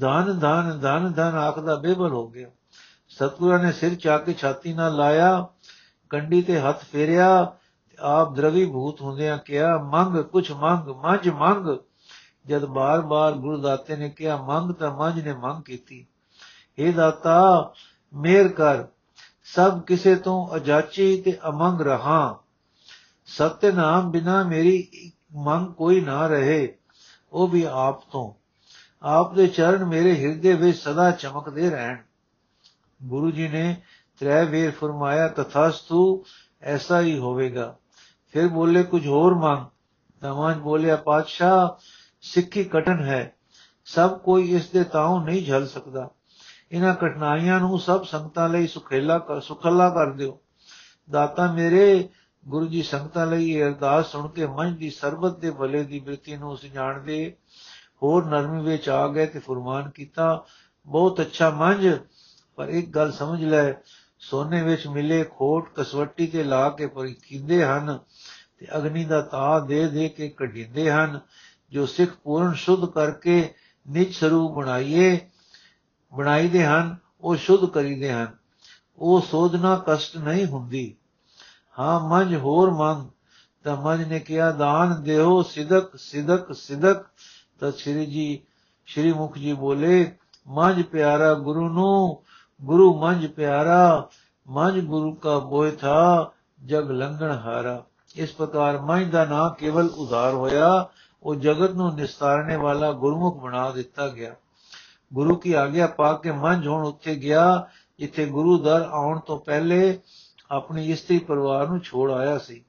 ਧਨ 0.00 0.38
ਧਨ 0.38 0.80
ਧਨ 0.80 1.12
ਧਨ 1.12 1.34
ਆਖਦਾ 1.34 1.74
ਬੇਬਲ 1.74 2.08
ਹੋ 2.08 2.28
ਗਿਆ। 2.28 2.48
ਸਤਿਗੁਰਾਂ 3.08 3.58
ਨੇ 3.58 3.72
ਸਿਰ 3.72 3.94
ਚਾ 3.94 4.18
ਕੇ 4.18 4.32
ਛਾਤੀ 4.32 4.72
ਨਾਲ 4.72 4.96
ਲਾਇਆ, 4.96 5.46
ਕੰਡੀ 6.10 6.42
ਤੇ 6.42 6.60
ਹੱਥ 6.60 6.84
ਫੇਰਿਆ। 6.84 7.56
ਆਪ 8.02 8.34
ਦਰਵੀ 8.34 8.66
ਭੂਤ 8.66 9.00
ਹੁੰਦਿਆਂ 9.00 9.38
ਕਿਹਾ, 9.38 9.78
ਮੰਗ, 9.78 10.18
ਕੁਛ 10.18 10.52
ਮੰਗ, 10.52 10.88
ਮੱਝ 10.88 11.28
ਮੰਗ। 11.28 11.78
ਜਦ 12.46 12.64
ਬਾਰ-ਬਾਰ 12.64 13.32
ਗੁਰਦਾਤੇ 13.32 13.96
ਨੇ 13.96 14.10
ਕਿਹਾ, 14.10 14.36
ਮੰਗ 14.36 14.72
ਤਾਂ 14.72 14.96
ਮੱਝ 14.96 15.20
ਨੇ 15.20 15.32
ਮੰਗ 15.32 15.62
ਕੀਤੀ। 15.62 16.06
ਇਹ 16.78 16.94
ਦਾਤਾ, 16.94 17.72
ਮੇਰ 18.14 18.48
ਕਰ। 18.48 18.84
ਸਭ 19.44 19.80
ਕਿਸੇ 19.80 20.14
ਤੋਂ 20.14 20.56
ਅਜਾਚੀ 20.56 21.22
ਤੇ 21.22 21.38
ਅਮੰਗ 21.48 21.80
ਰਹਾ। 21.80 22.38
ਸਤਿ 23.26 23.72
ਨਾਮ 23.72 24.10
ਬਿਨਾ 24.10 24.42
ਮੇਰੀ 24.42 24.88
ਮੰਗ 25.34 25.74
ਕੋਈ 25.74 26.00
ਨਾ 26.00 26.26
ਰਹੇ, 26.26 26.76
ਉਹ 27.32 27.48
ਵੀ 27.48 27.66
ਆਪ 27.70 28.10
ਤੋਂ। 28.10 28.32
ਆਪ 29.02 29.34
ਦੇ 29.34 29.46
ਚਰਨ 29.46 29.84
ਮੇਰੇ 29.84 30.16
ਹਿਰਦੇ 30.16 30.54
ਵਿੱਚ 30.54 30.78
ਸਦਾ 30.78 31.10
ਚਮਕਦੇ 31.10 31.70
ਰਹਿਣ। 31.70 31.96
ਗੁਰੂ 33.02 33.30
ਜੀ 33.30 33.48
ਨੇ 33.48 33.82
ਤ੍ਰੈ 34.20 34.44
ਵੇਰ 34.44 34.70
ਫਰਮਾਇਆ, 34.70 35.28
ਤਥਾਸਤੂ, 35.28 36.24
ਐਸਾ 36.62 37.00
ਹੀ 37.00 37.18
ਹੋਵੇਗਾ। 37.18 37.76
ਫਿਰ 38.34 38.48
ਬੋਲੇ 38.48 38.82
ਕੁਝ 38.82 39.06
ਹੋਰ 39.06 39.34
ਮੰਗ 39.34 39.64
ਤਮਾਜ 40.22 40.58
ਬੋਲਿਆ 40.58 40.96
ਪਾਤਸ਼ਾਹ 40.96 41.68
ਸਿੱਖੀ 42.24 42.64
ਕਟਨ 42.64 43.04
ਹੈ 43.04 43.34
ਸਭ 43.86 44.18
ਕੋਈ 44.18 44.50
ਇਸ 44.50 44.68
ਦੇ 44.70 44.84
ਤਾਉ 44.84 45.18
ਨਹੀਂ 45.20 45.46
ਝਲ 45.46 45.66
ਸਕਦਾ 45.66 46.08
ਇਹਨਾਂ 46.72 46.94
ਕਠਨਾਈਆਂ 46.94 47.60
ਨੂੰ 47.60 47.78
ਸਭ 47.80 48.04
ਸੰਗਤਾਂ 48.04 48.48
ਲਈ 48.48 48.66
ਸੁਖੇਲਾ 48.66 49.18
ਕਰ 49.18 49.40
ਸੁਖਲਾ 49.40 49.88
ਕਰ 49.90 50.10
ਦਿਓ 50.10 50.38
ਦਾਤਾ 51.08 51.52
ਮੇਰੇ 51.52 52.08
ਗੁਰੂ 52.46 52.66
ਜੀ 52.66 52.82
ਸੰਗਤਾਂ 52.82 53.26
ਲਈ 53.26 53.50
ਇਹ 53.50 53.64
ਅਰਦਾਸ 53.64 54.12
ਸੁਣ 54.12 54.28
ਕੇ 54.28 54.46
ਮਨ 54.46 54.74
ਦੀ 54.76 54.90
ਸਰਬਤ 54.90 55.38
ਦੇ 55.38 55.50
ਭਲੇ 55.50 55.82
ਦੀ 55.84 56.00
ਬਿਰਤੀ 56.00 56.36
ਨੂੰ 56.36 56.50
ਉਸ 56.50 56.64
ਜਾਣਦੇ 56.66 57.36
ਹੋਰ 58.02 58.24
ਨਰਮੀ 58.24 58.62
ਵਿੱਚ 58.62 58.88
ਆ 58.88 59.06
ਗਏ 59.08 59.26
ਤੇ 59.26 59.38
ਫਰਮਾਨ 59.38 59.90
ਕੀਤਾ 59.90 60.44
ਬਹੁਤ 60.86 61.20
ਅੱਛਾ 61.20 61.50
ਮੰਝ 61.50 61.88
ਪਰ 62.58 62.68
ਇੱਕ 62.68 62.88
ਗੱਲ 62.88 63.12
ਸਮਝ 63.12 63.44
ਲੈ 63.44 63.72
ਸੋਨੇ 64.20 64.62
ਵਿੱਚ 64.62 64.86
ਮਿਲੇ 64.86 65.22
ਖੋਟ 65.24 65.68
ਕਸਵੱਟੀ 65.74 66.26
ਤੇ 66.26 66.42
ਲਾ 66.44 66.68
ਕੇ 66.70 66.86
ਪਰਿਖਿੰਦੇ 66.86 67.64
ਹਨ 67.64 67.98
ਤੇ 68.62 68.68
ਅਗਨੀ 68.76 69.04
ਦਾ 69.04 69.20
ਤਾ 69.20 69.58
ਦੇ 69.58 69.88
ਦੇ 69.88 70.08
ਕੇ 70.08 70.28
ਕਢਿੰਦੇ 70.28 70.92
ਹਨ, 70.92 71.20
ਜੋ 71.70 71.86
ਸਿੱਖ 71.86 72.10
ਪੂਰਨ 72.10 72.52
ਸ਼ੁੱਧ 72.52 72.84
ਕਰਕੇ 72.84 73.54
ਨਿਜ 73.90 74.14
ਸਰੂਪ 74.14 74.52
ਬਣਾਈਏ, 74.52 75.20
ਬਣਾਈਦੇ 76.14 76.66
ਹਨ, 76.66 76.96
ਉਹ 77.20 77.36
ਸ਼ੁੱਧ 77.36 77.64
ਕਰੀਦੇ 77.64 78.12
ਹਨ। 78.12 78.36
ਉਹ 78.98 79.20
ਸੋਧਨਾ 79.20 79.84
ਕਸ਼ਟ 79.86 80.16
ਨਹੀਂ 80.16 80.46
ਹੁੰਦੀ। 80.46 80.94
ਹਾਂ 81.78 82.08
ਮਨ 82.08 82.36
ਹੋਰ 82.36 82.70
ਮੰਗ। 82.70 83.10
ਤਾਂ 83.64 83.76
ਮਨ 83.76 84.08
ਨੇ 84.08 84.20
ਕਿਹਾ, 84.20 84.50
ਦਾਨ 84.50 85.02
ਦਿਓ 85.02 85.42
ਸਿਦਕ 85.42 85.96
ਸਿਦਕ 85.96 86.54
ਸਿਦਕ। 86.54 87.04
ਤਾਂ 87.60 87.72
ਸ੍ਰੀ 87.72 88.06
ਜੀ, 88.06 88.42
ਸ੍ਰੀ 88.86 89.12
ਮੁਖ 89.12 89.38
ਜੀ 89.38 89.52
ਬੋਲੇ 89.52 90.16
ਮਨ 90.46 90.82
ਪਿਆਰਾ 90.82 91.34
ਗੁਰੂ 91.34 91.68
ਨੂੰ, 91.68 92.22
ਗੁਰੂ 92.62 93.00
ਮਨ 93.00 93.28
ਪਿਆਰਾ 93.28 94.08
ਮਨ 94.48 94.80
ਗੁਰੂ 94.80 95.14
ਕਾ 95.14 95.38
ਬੋਇ 95.38 95.70
ਥਾ 95.70 96.32
ਜਗ 96.64 96.90
ਲੰਘਣ 96.90 97.32
ਹਾਰਾ। 97.32 97.84
ਇਸ 98.16 98.32
ਪ੍ਰਕਾਰ 98.32 98.78
ਮਨ 98.78 99.10
ਦਾ 99.10 99.24
ਨਾਂ 99.24 99.50
ਕੇਵਲ 99.50 99.86
ਉਧਾਰ 99.86 100.34
ਹੋਇਆ, 100.34 100.88
ਉਹ 101.22 101.34
ਜਗਤ 101.34 101.70
ਨੂੰ 101.70 101.94
ਨਿਸਤਾਰਨੇ 101.94 102.56
ਵਾਲਾ 102.56 102.92
ਗੁਰਮੁਖ 102.92 103.42
ਬਣਾ 103.42 103.70
ਦਿੱਤਾ 103.70 104.08
ਗਿਆ। 104.08 104.34
ਗੁਰੂ 105.12 105.36
ਕੀ 105.36 105.52
ਆਗਿਆ 105.52 105.86
ਪਾ 105.86 106.12
ਕੇ 106.12 106.30
ਮਨ 106.30 106.66
ਹੁਣ 106.68 106.86
ਉੱਥੇ 106.86 107.14
ਗਿਆ, 107.14 107.68
ਜਿੱਥੇ 107.98 108.26
ਗੁਰੂ 108.26 108.58
ਦਰ 108.58 108.88
ਆਉਣ 108.90 109.18
ਤੋਂ 109.18 109.40
ਪਹਿਲੇ 109.40 109.98
ਆਪਣੀ 110.50 110.90
ਇਸਤਰੀ 110.90 111.18
ਪਰਿਵਾਰ 111.18 111.68
ਨੂੰ 111.68 111.80
ਛੋੜ 111.80 112.10
ਆਇਆ 112.10 112.38
ਸੀ। 112.38 112.64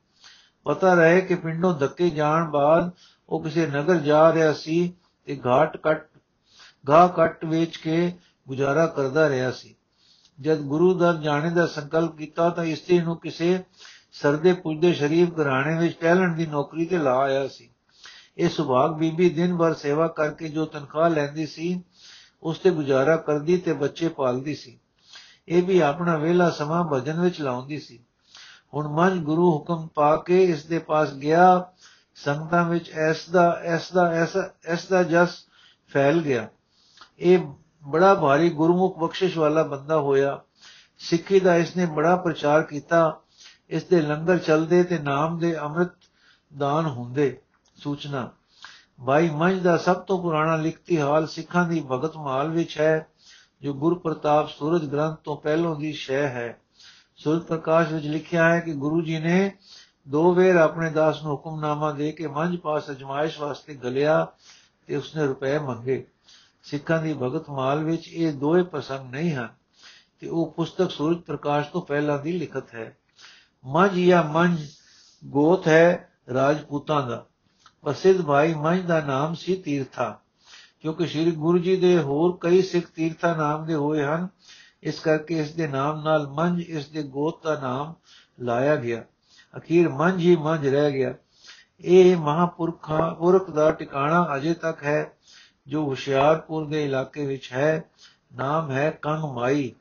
ਪਤਾ 0.63 0.93
ਰਹੇ 0.93 1.21
ਕਿ 1.21 1.35
ਪਿੰਡੋਂ 1.35 1.73
ਧੱਕੇ 1.73 2.09
ਜਾਣ 2.09 2.49
ਬਾਅਦ 2.49 2.91
ਉਹ 3.29 3.43
ਕਿਸੇ 3.43 3.67
ਨਗਰ 3.67 3.95
ਜਾ 3.95 4.33
ਰਿਹਾ 4.33 4.53
ਸੀ 4.53 4.93
ਤੇ 5.25 5.41
ਘਾਟ 5.45 5.77
ਕੱਟ, 5.77 6.07
ਗਾਹ 6.87 7.09
ਕੱਟ 7.09 7.45
ਵੇਚ 7.45 7.77
ਕੇ 7.77 8.13
ਗੁਜ਼ਾਰਾ 8.47 8.85
ਕਰਦਾ 8.85 9.29
ਰਿਹਾ 9.29 9.51
ਸੀ। 9.51 9.75
ਜਦ 10.41 10.59
ਗੁਰੂ 10.59 10.93
ਦਾ 10.93 11.13
ਜਾਣੇ 11.13 11.49
ਦਾ 11.49 11.67
ਸੰਕਲਪ 11.67 12.15
ਕੀਤਾ 12.15 12.49
ਤਾਂ 12.49 12.63
ਇਸਤਰੀ 12.63 12.99
ਨੂੰ 12.99 13.17
ਕਿਸੇ 13.17 13.63
ਸਰਦੇ 14.13 14.53
ਪੁੱਜਦੇ 14.53 14.93
ਸ਼ਰੀਫ 14.93 15.29
ਘਰਾਣੇ 15.41 15.77
ਵਿੱਚ 15.77 15.99
ਟਹਿਲਣ 15.99 16.35
ਦੀ 16.35 16.45
ਨੌਕਰੀ 16.45 16.85
ਤੇ 16.85 16.97
ਲਾ 16.97 17.17
ਆਇਆ 17.17 17.47
ਸੀ। 17.47 17.69
ਇਹ 18.37 18.49
ਸੁਭਾਗ 18.49 18.91
ਬੀਬੀ 18.91 19.29
ਦਿਨ 19.29 19.57
ਭਰ 19.57 19.73
ਸੇਵਾ 19.73 20.07
ਕਰਕੇ 20.07 20.49
ਜੋ 20.49 20.65
ਤਨਖਾਹ 20.65 21.09
ਲੈਂਦੀ 21.09 21.45
ਸੀ, 21.45 21.81
ਉਸ 22.43 22.59
ਤੇ 22.59 22.71
ਗੁਜ਼ਾਰਾ 22.71 23.17
ਕਰਦੀ 23.17 23.57
ਤੇ 23.57 23.73
ਬੱਚੇ 23.73 24.07
ਪਾਲਦੀ 24.07 24.55
ਸੀ। 24.55 24.79
ਇਹ 25.47 25.63
ਵੀ 25.63 25.79
ਆਪਣਾ 25.79 26.17
ਵੇਲਾ 26.17 26.49
ਸਮਾਂ 26.49 26.83
ਭਜਨ 26.93 27.21
ਵਿੱਚ 27.21 27.41
ਲਾਉਂਦੀ 27.41 27.79
ਸੀ। 27.79 27.99
ਹੁਣ 28.73 28.87
ਮਨ 28.87 29.23
ਗੁਰੂ 29.23 29.51
ਹੁਕਮ 29.51 29.87
ਪਾ 29.95 30.15
ਕੇ 30.15 30.43
ਇਸ 30.43 30.65
ਦੇ 30.65 30.79
ਪਾਸ 30.79 31.13
ਗਿਆ, 31.13 31.71
ਸੰਗਤਾਂ 32.15 32.69
ਵਿੱਚ 32.69 32.91
ਐਸ 32.91 33.29
ਦਾ 33.29 33.59
ਐਸ 33.63 33.91
ਦਾ 33.91 34.13
ਐਸ 34.65 34.85
ਦਾ 34.85 35.03
ਜਸ 35.03 35.29
ਫੈਲ 35.89 36.21
ਗਿਆ। 36.21 36.47
ਇਹ 37.19 37.39
ਬੜਾ 37.83 38.13
ਭਾਰੀ 38.13 38.49
ਗੁਰਮੁਖ 38.49 38.99
ਬਖਸ਼ਿਸ਼ 38.99 39.37
ਵਾਲਾ 39.37 39.63
ਬੰਦਾ 39.63 39.97
ਹੋਇਆ। 39.97 40.41
ਸਿੱਖੀ 40.97 41.39
ਦਾ 41.39 41.55
ਇਸਨੇ 41.55 41.85
ਬੜਾ 41.85 42.15
ਪ੍ਰਚਾਰ 42.15 42.63
ਕੀਤਾ। 42.63 43.19
ਇਸ 43.69 43.83
ਦੇ 43.83 44.01
ਲੰਗਰ 44.01 44.37
ਚੱਲਦੇ 44.37 44.83
ਤੇ 44.83 44.97
ਨਾਮ 44.99 45.39
ਦੇ 45.39 45.57
ਅੰਮ੍ਰਿਤ 45.59 45.89
ਦਾਨ 46.57 46.85
ਹੁੰਦੇ। 46.85 47.37
ਸੂਚਨਾ 47.75 48.29
ਭਾਈ 49.05 49.29
ਮੰਝ 49.29 49.59
ਦਾ 49.59 49.77
ਸਭ 49.77 49.95
ਤੋਂ 49.95 50.21
ਪੁਰਾਣਾ 50.21 50.55
ਲਿਖਤੀ 50.55 50.99
ਹਾਲ 50.99 51.27
ਸਿੱਖਾਂ 51.27 51.69
ਦੀ 51.69 51.83
ਭਗਤ 51.91 52.17
ਮਾਲ 52.17 52.49
ਵਿੱਚ 52.49 52.79
ਹੈ, 52.79 53.07
ਜੋ 53.61 53.73
ਗੁਰ 53.73 53.99
ਪ੍ਰਤਾਪ 53.99 54.49
ਸੂਰਜ 54.49 54.85
ਗ੍ਰੰਥ 54.85 55.17
ਤੋਂ 55.23 55.37
ਪਹਿਲੋਂ 55.37 55.75
ਦੀ 55.75 55.93
ਸ਼ੈ 55.93 56.27
ਹੈ। 56.27 56.59
ਸੂਰਜ 57.15 57.41
ਪ੍ਰਕਾਸ਼ 57.41 57.91
ਵਿੱਚ 57.93 58.05
ਲਿਖਿਆ 58.05 58.49
ਹੈ 58.49 58.59
ਕਿ 58.59 58.73
ਗੁਰੂ 58.73 59.01
ਜੀ 59.01 59.19
ਨੇ 59.19 59.51
ਦੋ 60.07 60.33
ਵੇਰ 60.33 60.55
ਆਪਣੇ 60.55 60.89
ਦਾਸ 60.89 61.23
ਨੂੰ 61.23 61.31
ਹੁਕਮਨਾਮਾ 61.31 61.91
ਦੇ 61.91 62.11
ਕੇ 62.11 62.27
ਮੰਝ 62.27 62.57
ਪਾਸ 62.57 62.89
ਅਜਮਾਇਸ਼ 62.91 63.39
ਵਾਸਤੇ 63.39 63.75
ਗਲਿਆ 63.75 64.27
ਤੇ 64.87 64.95
ਉਸਨੇ 64.95 65.25
ਰੁਪਏ 65.25 65.59
ਮੰਗੇ। 65.59 66.05
ਸਿੱਖਾਂ 66.63 67.01
ਦੀ 67.01 67.13
ਭਗਤ 67.13 67.49
ਮਾਲ 67.49 67.83
ਵਿੱਚ 67.83 68.07
ਇਹ 68.07 68.33
ਦੋਏ 68.33 68.63
ਪ੍ਰਸੰਗ 68.63 69.11
ਨਹੀਂ 69.11 69.33
ਹਨ 69.33 69.49
ਤੇ 70.19 70.27
ਉਹ 70.27 70.51
ਪੁਸਤਕ 70.51 70.91
ਸੂਰਜ 70.91 71.17
ਪ੍ਰਕਾਸ਼ 71.17 71.69
ਤੋਂ 71.69 71.81
ਪਹਿਲਾਂ 71.81 72.19
ਦੀ 72.19 72.31
ਲਿਖਤ 72.31 72.75
ਹੈ। 72.75 72.97
ਮੰਝ 73.65 73.99
ਜਾਂ 73.99 74.23
ਮੰਝ 74.23 74.59
ਗੋਤ 75.23 75.67
ਹੈ 75.67 76.09
ਰਾਜਪੂਤਾਂ 76.33 77.07
ਦਾ 77.07 77.25
ਪ੍ਰਸਿੱਧ 77.81 78.21
ਭਾਈ 78.21 78.53
ਮੰਝ 78.53 78.81
ਦਾ 78.81 78.99
ਨਾਮ 79.01 79.33
ਸੀ 79.33 79.55
ਤੀਰਥਾ, 79.55 80.19
ਕਿਉਂਕਿ 80.79 81.07
ਸ੍ਰੀ 81.07 81.31
ਗੁਰੂ 81.31 81.57
ਜੀ 81.57 81.75
ਦੇ 81.75 81.97
ਹੋਰ 81.99 82.37
ਕਈ 82.41 82.61
ਸਿੱਖ 82.61 82.87
ਤੀਰਥਾ 82.87 83.33
ਨਾਮ 83.35 83.65
ਦੇ 83.65 83.73
ਹੋਏ 83.73 84.03
ਹਨ, 84.03 84.27
ਇਸ 84.83 84.99
ਕਰਕੇ 84.99 85.39
ਇਸ 85.39 85.53
ਦੇ 85.53 85.67
ਨਾਮ 85.67 86.03
ਨਾਲ 86.03 86.27
ਮੰਝ, 86.27 86.61
ਇਸ 86.61 86.87
ਦੇ 86.87 87.03
ਗੋਤ 87.03 87.43
ਦਾ 87.43 87.59
ਨਾਮ 87.59 87.93
ਲਾਇਆ 88.39 88.75
ਗਿਆ। 88.75 89.03
ਅਖੀਰ 89.57 89.89
ਮੰਝ 89.89 90.19
ਹੀ 90.21 90.35
ਮੰਝ 90.35 90.67
ਰਹਿ 90.67 90.91
ਗਿਆ। 90.91 91.13
ਇਹ 91.81 92.17
ਮਹਾਪੁਰਖਾਂ, 92.17 93.15
ਪੁਰਖ 93.15 93.49
ਦਾ 93.49 93.71
ਟਿਕਾਣਾ 93.71 94.27
ਅਜੇ 94.35 94.53
ਤੱਕ 94.53 94.83
ਹੈ, 94.83 95.11
ਜੋ 95.67 95.83
ਹੁਸ਼ਿਆਰਪੁਰ 95.83 96.67
ਦੇ 96.67 96.85
ਇਲਾਕੇ 96.85 97.25
ਵਿੱਚ 97.25 97.51
ਹੈ, 97.53 97.83
ਨਾਮ 98.35 98.71
ਹੈ 98.71 98.89
ਕੰਗ 98.91 99.23
ਮਾਈ 99.23 99.71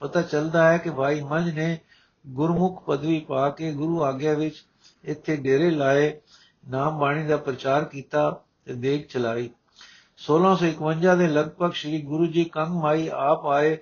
ਪਤਾ 0.00 0.22
ਚੱਲਦਾ 0.22 0.72
ਹੈ 0.72 0.78
ਕਿ 0.78 0.90
ਭਾਈ 0.90 1.20
ਮੰਝ 1.20 1.54
ਨੇ 1.54 1.78
ਗੁਰਮੁਖ 2.30 2.84
ਪਦਵੀ 2.84 3.20
ਪਾ 3.20 3.50
ਕੇ 3.50 3.72
ਗੁਰੂ 3.72 4.04
ਆਗਿਆ 4.04 4.34
ਵਿੱਚ 4.34 4.64
ਇੱਥੇ 5.04 5.36
ਡੇਰੇ 5.36 5.70
ਲਾਏ, 5.70 6.20
ਨਾਮ 6.68 6.98
ਬਾਣੀ 6.98 7.26
ਦਾ 7.26 7.36
ਪ੍ਰਚਾਰ 7.36 7.84
ਕੀਤਾ 7.84 8.40
ਤੇ 8.64 8.74
ਦੇਖ 8.74 9.08
ਚਲਾਈ। 9.08 9.50
1651 10.16 11.16
ਦੇ 11.16 11.28
ਲਗਭਗ 11.28 11.72
ਸ੍ਰੀ 11.72 12.02
ਗੁਰੂ 12.02 12.26
ਜੀ 12.26 12.44
ਕੰਗ 12.44 12.82
ਮਾਈ 12.82 13.08
ਆਪ 13.08 13.46
ਆਏ 13.46 13.78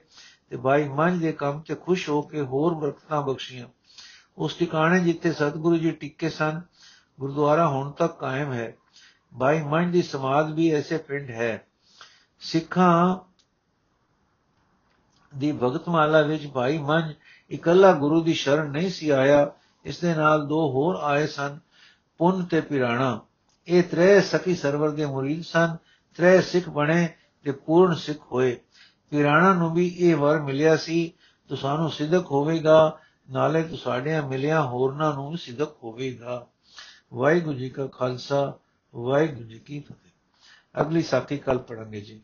ਤੇ 0.51 0.57
ਭਾਈ 0.57 0.89
ਮੰਝ 0.89 1.23
ਦੇ 1.23 1.33
ਕੰਮ 1.33 1.61
ਤੇ 1.61 1.75
ਖੁਸ਼ 1.75 2.11
ਹੋ 2.11 2.23
ਕੇ 2.23 2.41
ਹੋਰ 2.41 2.75
ਬਰਕਤਾਂ 2.75 3.23
ਬਖਸ਼ੀਆਂ। 3.23 3.67
ਉਸ 4.39 4.55
ਟਿਕਾਣੇ 4.55 5.01
ਜਿੱਥੇ 5.01 5.33
ਸਤਿਗੁਰੂ 5.33 5.77
ਜੀ 5.77 5.91
ਟਿੱਕੇ 5.91 6.29
ਸਨ, 6.29 6.61
ਗੁਰਦੁਆਰਾ 7.21 7.69
ਹੁਣ 7.69 7.91
ਤੱਕ 7.91 8.19
ਕਾਇਮ 8.19 8.53
ਹੈ। 8.53 8.77
ਭਾਈ 9.39 9.63
ਮੰਝ 9.63 9.93
ਦੀ 9.93 10.03
ਸਮਾਦ 10.03 10.53
ਵੀ 10.55 10.71
ਐਸੇ 10.71 10.99
ਪਿੰਡ 10.99 11.31
ਹੈ। 11.31 11.67
ਸਿੱਖਾਂ 12.41 13.17
ਦੀ 15.39 15.53
ਭਗਤਮਾਲਾ 15.53 16.21
ਵਿੱਚ 16.21 16.47
ਭਾਈ 16.47 16.79
ਮੰਝ 16.79 17.15
ਇਕੱਲਾ 17.51 17.93
ਗੁਰੂ 17.93 18.23
ਦੀ 18.23 18.35
ਸ਼ਰਨ 18.35 18.71
ਨਹੀਂ 18.71 18.91
ਸੀ 18.91 19.11
ਆਇਆ, 19.11 19.53
ਇਸ 19.85 19.99
ਦੇ 19.99 20.15
ਨਾਲ 20.15 20.47
ਦੋ 20.47 20.73
ਹੋਰ 20.73 20.97
ਆਏ 21.03 21.27
ਸਨ, 21.27 21.59
ਪੁੰਨ 22.19 22.45
ਤੇ 22.45 22.61
ਪਿਰਾਣਾ। 22.61 23.21
ਇਹ 23.69 23.83
ਤਰੇ 23.83 24.21
ਸਖੀ 24.21 24.55
ਸਰਵਰ 24.55 24.91
ਦੇ 24.91 25.07
ਮੁਰੀਦ 25.07 25.45
ਸਨ, 25.45 25.77
ਤਰੇ 26.15 26.41
ਸਿੱਖ 26.41 26.69
ਬਣੇ 26.69 27.09
ਤੇ 27.43 27.53
ਪੂਰਨ 27.53 27.95
ਸਿੱਖ 27.95 28.19
ਹੋਏ। 28.33 28.61
ਪਿਰਾਣਾ 29.11 29.55
ਨੂੰ 29.55 29.75
ਵੀ 29.75 29.97
ਇਹ 29.99 30.17
ਵਰ 30.17 30.43
ਮਿਲਿਆ 30.43 30.77
ਸੀ 30.77 31.13
ਤੁਹਾਨੂੰ 31.49 31.91
ਸਿੱਧਕ 31.91 32.25
ਹੋਵੇਗਾ, 32.31 32.99
ਨਾਲੇ 33.31 33.63
ਤੁਹਾਡੀਆਂ 33.63 34.23
ਮਿਲਿਆ 34.23 34.63
ਹੋਰਨਾਂ 34.63 35.15
ਨੂੰ 35.15 35.39
ਸਿੱਧਕ 35.39 35.69
ਹੋਵੇਗਾ। 35.85 36.47
ਵਾਹਿਗੁਰੂ 37.15 37.59
ਜੀ 37.59 37.71
ਕਾ 37.71 37.87
ਖਾਲਸਾ, 37.87 38.55
ਵਾਹਿਗੁਰੂ 38.95 39.49
ਜੀ 39.49 39.59
ਕੀ 39.59 39.81
ਫਤਿਹ। 39.81 40.11
ਅਗਲੀ 40.83 41.03
ਸਾਥੀ 41.03 41.39
ਕੱਲ 41.39 41.59
ਪੜਾਂਗੇ 41.59 42.01
ਜੀ। 42.01 42.21